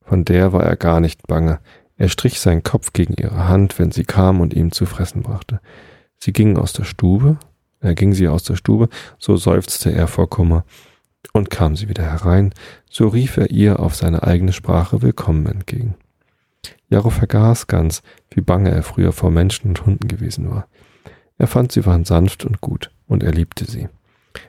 [0.01, 1.59] Von der war er gar nicht bange.
[1.97, 5.59] Er strich seinen Kopf gegen ihre Hand, wenn sie kam und ihm zu fressen brachte.
[6.17, 7.37] Sie ging aus der Stube,
[7.79, 8.89] er ging sie aus der Stube,
[9.19, 10.65] so seufzte er vor Kummer.
[11.31, 12.53] Und kam sie wieder herein,
[12.89, 15.95] so rief er ihr auf seine eigene Sprache Willkommen entgegen.
[16.89, 20.67] Jaro vergaß ganz, wie bange er früher vor Menschen und Hunden gewesen war.
[21.37, 23.89] Er fand, sie waren sanft und gut, und er liebte sie.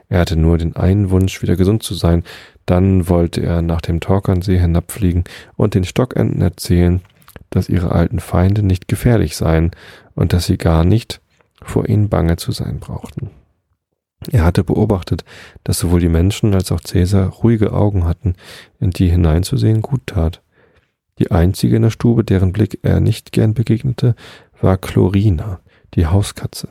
[0.08, 2.24] Er hatte nur den einen Wunsch, wieder gesund zu sein.
[2.66, 5.24] Dann wollte er nach dem Torkernsee hinabfliegen
[5.56, 7.02] und den Stockenten erzählen,
[7.50, 9.70] dass ihre alten Feinde nicht gefährlich seien
[10.14, 11.20] und dass sie gar nicht
[11.62, 13.30] vor ihnen bange zu sein brauchten.
[14.30, 15.24] Er hatte beobachtet,
[15.64, 18.34] dass sowohl die Menschen als auch Cäsar ruhige Augen hatten,
[18.80, 20.42] in die hineinzusehen gut tat.
[21.18, 24.14] Die einzige in der Stube, deren Blick er nicht gern begegnete,
[24.60, 25.60] war Chlorina,
[25.94, 26.68] die Hauskatze.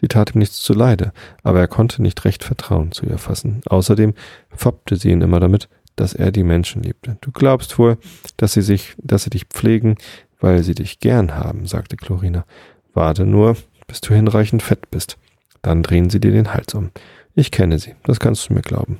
[0.00, 3.60] Sie tat ihm nichts zuleide, aber er konnte nicht recht Vertrauen zu ihr fassen.
[3.66, 4.14] Außerdem
[4.50, 7.18] foppte sie ihn immer damit, dass er die Menschen liebte.
[7.20, 7.98] Du glaubst wohl,
[8.36, 9.96] dass sie sich, dass sie dich pflegen,
[10.40, 12.46] weil sie dich gern haben, sagte Chlorina.
[12.94, 15.18] Warte nur, bis du hinreichend fett bist.
[15.62, 16.90] Dann drehen sie dir den Hals um.
[17.34, 18.98] Ich kenne sie, das kannst du mir glauben.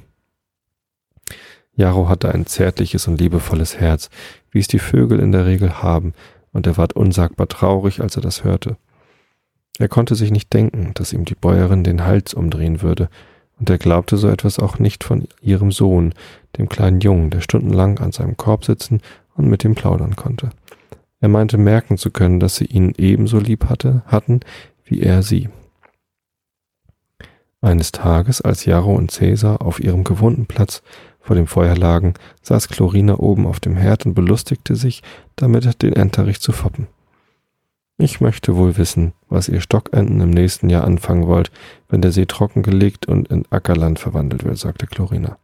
[1.74, 4.10] Jaro hatte ein zärtliches und liebevolles Herz,
[4.50, 6.12] wie es die Vögel in der Regel haben,
[6.52, 8.76] und er ward unsagbar traurig, als er das hörte.
[9.80, 13.08] Er konnte sich nicht denken, dass ihm die Bäuerin den Hals umdrehen würde,
[13.58, 16.12] und er glaubte so etwas auch nicht von ihrem Sohn,
[16.58, 19.00] dem kleinen Jungen, der stundenlang an seinem Korb sitzen
[19.36, 20.50] und mit ihm plaudern konnte.
[21.20, 24.40] Er meinte merken zu können, dass sie ihn ebenso lieb hatte, hatten,
[24.84, 25.48] wie er sie.
[27.62, 30.82] Eines Tages, als Jarro und Cäsar auf ihrem gewohnten Platz
[31.20, 32.12] vor dem Feuer lagen,
[32.42, 35.02] saß Chlorina oben auf dem Herd und belustigte sich
[35.36, 36.86] damit, den Enterich zu foppen.
[38.02, 41.52] Ich möchte wohl wissen, was ihr Stockenten im nächsten Jahr anfangen wollt,
[41.90, 45.36] wenn der See trockengelegt und in Ackerland verwandelt wird, sagte Chlorina.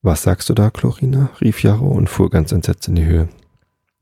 [0.00, 1.28] Was sagst du da, Chlorina?
[1.42, 3.28] rief Jarro und fuhr ganz entsetzt in die Höhe.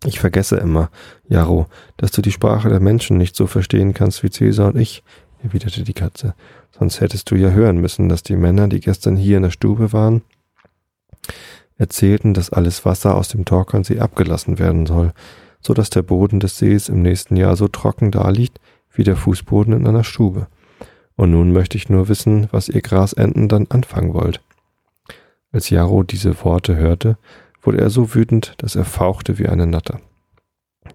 [0.04, 0.90] Ich vergesse immer,
[1.28, 5.02] Jarro, dass du die Sprache der Menschen nicht so verstehen kannst wie Cäsar und ich,
[5.42, 6.36] erwiderte die Katze.
[6.70, 9.92] Sonst hättest du ja hören müssen, dass die Männer, die gestern hier in der Stube
[9.92, 10.22] waren,
[11.78, 15.12] erzählten, dass alles Wasser aus dem Torkernsee abgelassen werden soll,
[15.66, 18.60] so dass der Boden des Sees im nächsten Jahr so trocken daliegt
[18.92, 20.46] wie der Fußboden in einer Stube.
[21.16, 24.40] Und nun möchte ich nur wissen, was ihr Grasenten dann anfangen wollt.
[25.50, 27.18] Als Jarro diese Worte hörte,
[27.62, 30.00] wurde er so wütend, dass er fauchte wie eine Natter.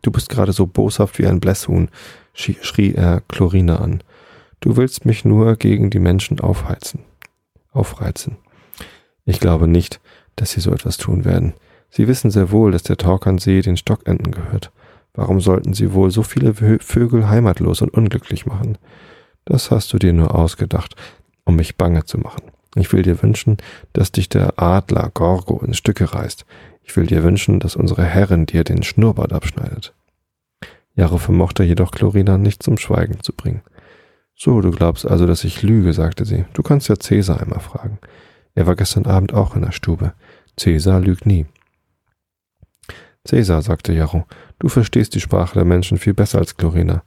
[0.04, 1.90] Du bist gerade so boshaft wie ein Blässhuhn,
[2.34, 4.02] schrie er Chlorina an.
[4.62, 7.02] Du willst mich nur gegen die Menschen aufheizen,
[7.74, 8.38] aufreizen.
[9.26, 10.00] Ich glaube nicht,
[10.38, 11.56] dass sie so etwas tun werden.
[11.92, 14.72] Sie wissen sehr wohl, dass der Torkernsee den Stockenten gehört.
[15.14, 18.78] Warum sollten sie wohl so viele Vögel heimatlos und unglücklich machen?
[19.46, 20.96] Das hast du dir nur ausgedacht,
[21.44, 22.44] um mich bange zu machen.
[22.76, 23.58] Ich will dir wünschen,
[23.92, 26.46] dass dich der Adler Gorgo in Stücke reißt.
[26.84, 29.94] Ich will dir wünschen, dass unsere Herrin dir den Schnurrbart abschneidet.
[30.96, 33.62] Jaro vermochte jedoch Chlorina nicht zum Schweigen zu bringen.
[34.36, 36.46] So, du glaubst also, dass ich lüge, sagte sie.
[36.54, 38.00] Du kannst ja Cäsar einmal fragen.
[38.56, 40.14] Er war gestern Abend auch in der Stube.
[40.58, 41.46] Cäsar lügt nie.
[43.26, 44.26] Cäsar, sagte Jarro,
[44.60, 47.04] du verstehst die Sprache der Menschen viel besser als Chlorina.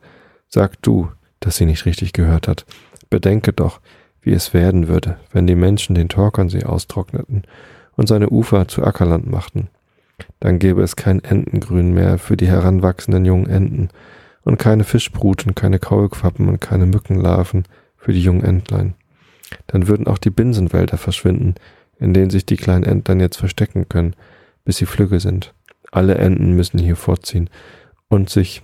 [0.48, 1.10] Sag du,
[1.40, 2.64] dass sie nicht richtig gehört hat.
[3.10, 3.80] Bedenke doch,
[4.22, 7.42] wie es werden würde, wenn die Menschen den Torkernsee austrockneten
[7.96, 9.68] und seine Ufer zu Ackerland machten.
[10.40, 13.90] Dann gäbe es kein Entengrün mehr für die heranwachsenden jungen Enten,
[14.44, 17.64] und keine Fischbrut und keine Kaulquappen und keine Mückenlarven
[17.96, 18.94] für die jungen Entlein.
[19.66, 21.54] Dann würden auch die Binsenwälder verschwinden,
[21.98, 24.14] in denen sich die kleinen Entlein jetzt verstecken können,
[24.64, 25.54] bis sie flügge sind.
[25.94, 27.48] Alle Enten müssen hier fortziehen
[28.08, 28.62] und sich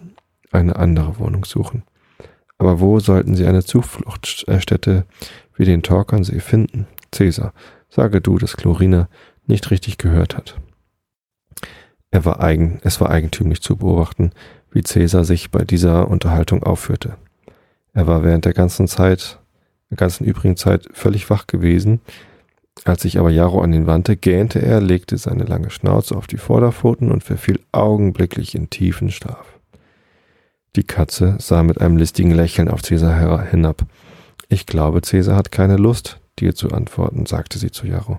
[0.50, 1.84] eine andere Wohnung suchen.
[2.58, 5.06] Aber wo sollten sie eine Zufluchtsstätte
[5.54, 6.88] wie den Torkernsee finden?
[7.14, 7.52] Cäsar,
[7.88, 9.08] sage du, dass Chlorina
[9.46, 10.60] nicht richtig gehört hat.
[12.10, 14.32] Er war eigen, es war eigentümlich zu beobachten,
[14.72, 17.16] wie Cäsar sich bei dieser Unterhaltung aufführte.
[17.92, 19.38] Er war während der ganzen Zeit,
[19.88, 22.00] der ganzen übrigen Zeit völlig wach gewesen.
[22.84, 26.38] Als sich aber Jaro an ihn wandte, gähnte er, legte seine lange Schnauze auf die
[26.38, 29.58] Vorderpfoten und verfiel augenblicklich in tiefen Schlaf.
[30.76, 33.84] Die Katze sah mit einem listigen Lächeln auf Cäsar hinab.
[34.48, 38.18] Ich glaube, Cäsar hat keine Lust, dir zu antworten, sagte sie zu Jaro.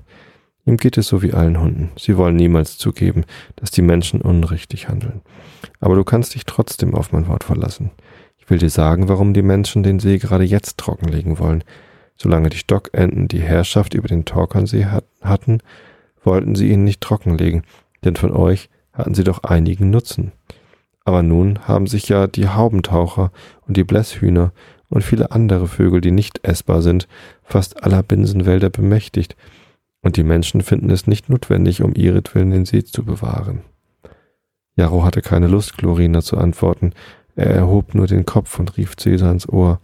[0.66, 1.91] Ihm geht es so wie allen Hunden.
[1.97, 3.24] Sie wollen niemals zugeben,
[3.56, 5.22] dass die Menschen unrichtig handeln.
[5.80, 7.91] Aber du kannst dich trotzdem auf mein Wort verlassen.
[8.38, 11.64] Ich will dir sagen, warum die Menschen den See gerade jetzt trockenlegen wollen.
[12.22, 15.57] Solange die Stockenten die Herrschaft über den Torkernsee hat, hatten,
[16.24, 17.63] wollten sie ihn nicht trockenlegen,
[18.05, 20.32] denn von euch hatten sie doch einigen Nutzen.
[21.03, 23.32] Aber nun haben sich ja die Haubentaucher
[23.67, 24.51] und die Blässhühner
[24.88, 27.07] und viele andere Vögel, die nicht essbar sind,
[27.41, 29.36] fast aller Binsenwälder bemächtigt,
[30.03, 33.61] und die Menschen finden es nicht notwendig, um ihretwillen den See zu bewahren.
[34.76, 36.93] Jarro hatte keine Lust, Chlorina zu antworten.
[37.36, 39.80] Er erhob nur den Kopf und rief Cäsar ins Ohr.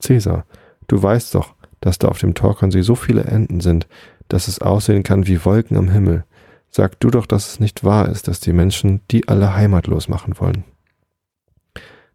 [0.00, 0.46] Cäsar,
[0.88, 3.86] du weißt doch, dass da auf dem Torkernsee so viele Enten sind,
[4.28, 6.24] dass es aussehen kann wie Wolken am Himmel.
[6.70, 10.38] Sag du doch, dass es nicht wahr ist, dass die Menschen die alle heimatlos machen
[10.38, 10.64] wollen.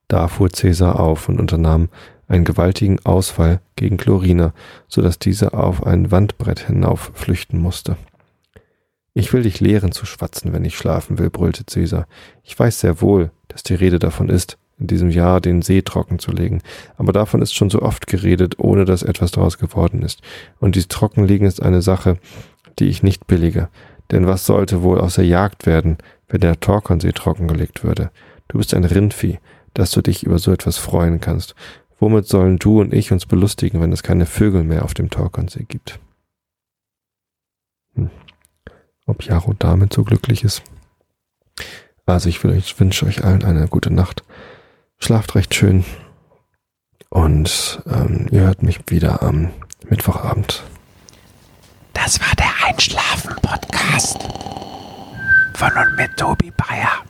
[0.08, 1.90] Da fuhr Cäsar auf und unternahm
[2.28, 4.54] einen gewaltigen Ausfall gegen Chlorina,
[4.88, 7.96] so dass diese auf ein Wandbrett hinauf flüchten musste.
[9.14, 12.08] Ich will dich lehren zu schwatzen, wenn ich schlafen will, brüllte Cäsar.
[12.44, 16.20] Ich weiß sehr wohl, dass die Rede davon ist, in diesem Jahr den See trocken
[16.20, 16.62] zu legen,
[16.98, 20.22] aber davon ist schon so oft geredet, ohne dass etwas daraus geworden ist.
[20.60, 22.18] Und dies Trockenlegen ist eine Sache,
[22.80, 23.70] die ich nicht billige.
[24.12, 28.12] Denn was sollte wohl aus der Jagd werden, wenn der Torkonsee trockengelegt würde?
[28.48, 29.40] Du bist ein Rindvieh,
[29.74, 31.56] dass du dich über so etwas freuen kannst.
[32.00, 35.66] Womit sollen du und ich uns belustigen, wenn es keine Vögel mehr auf dem Torkonsee
[35.68, 36.00] gibt?
[37.96, 38.10] Hm
[39.10, 40.62] ob Jaro damit so glücklich ist.
[42.06, 44.24] Also ich, wünsche euch allen eine gute Nacht.
[45.02, 45.86] Schlaft recht schön.
[47.10, 49.52] Und ähm, ihr hört mich wieder am
[49.90, 50.64] Mittwochabend.
[51.94, 54.20] Das war der Einschlafen-Podcast
[55.56, 57.04] von und mit Tobi Bayer.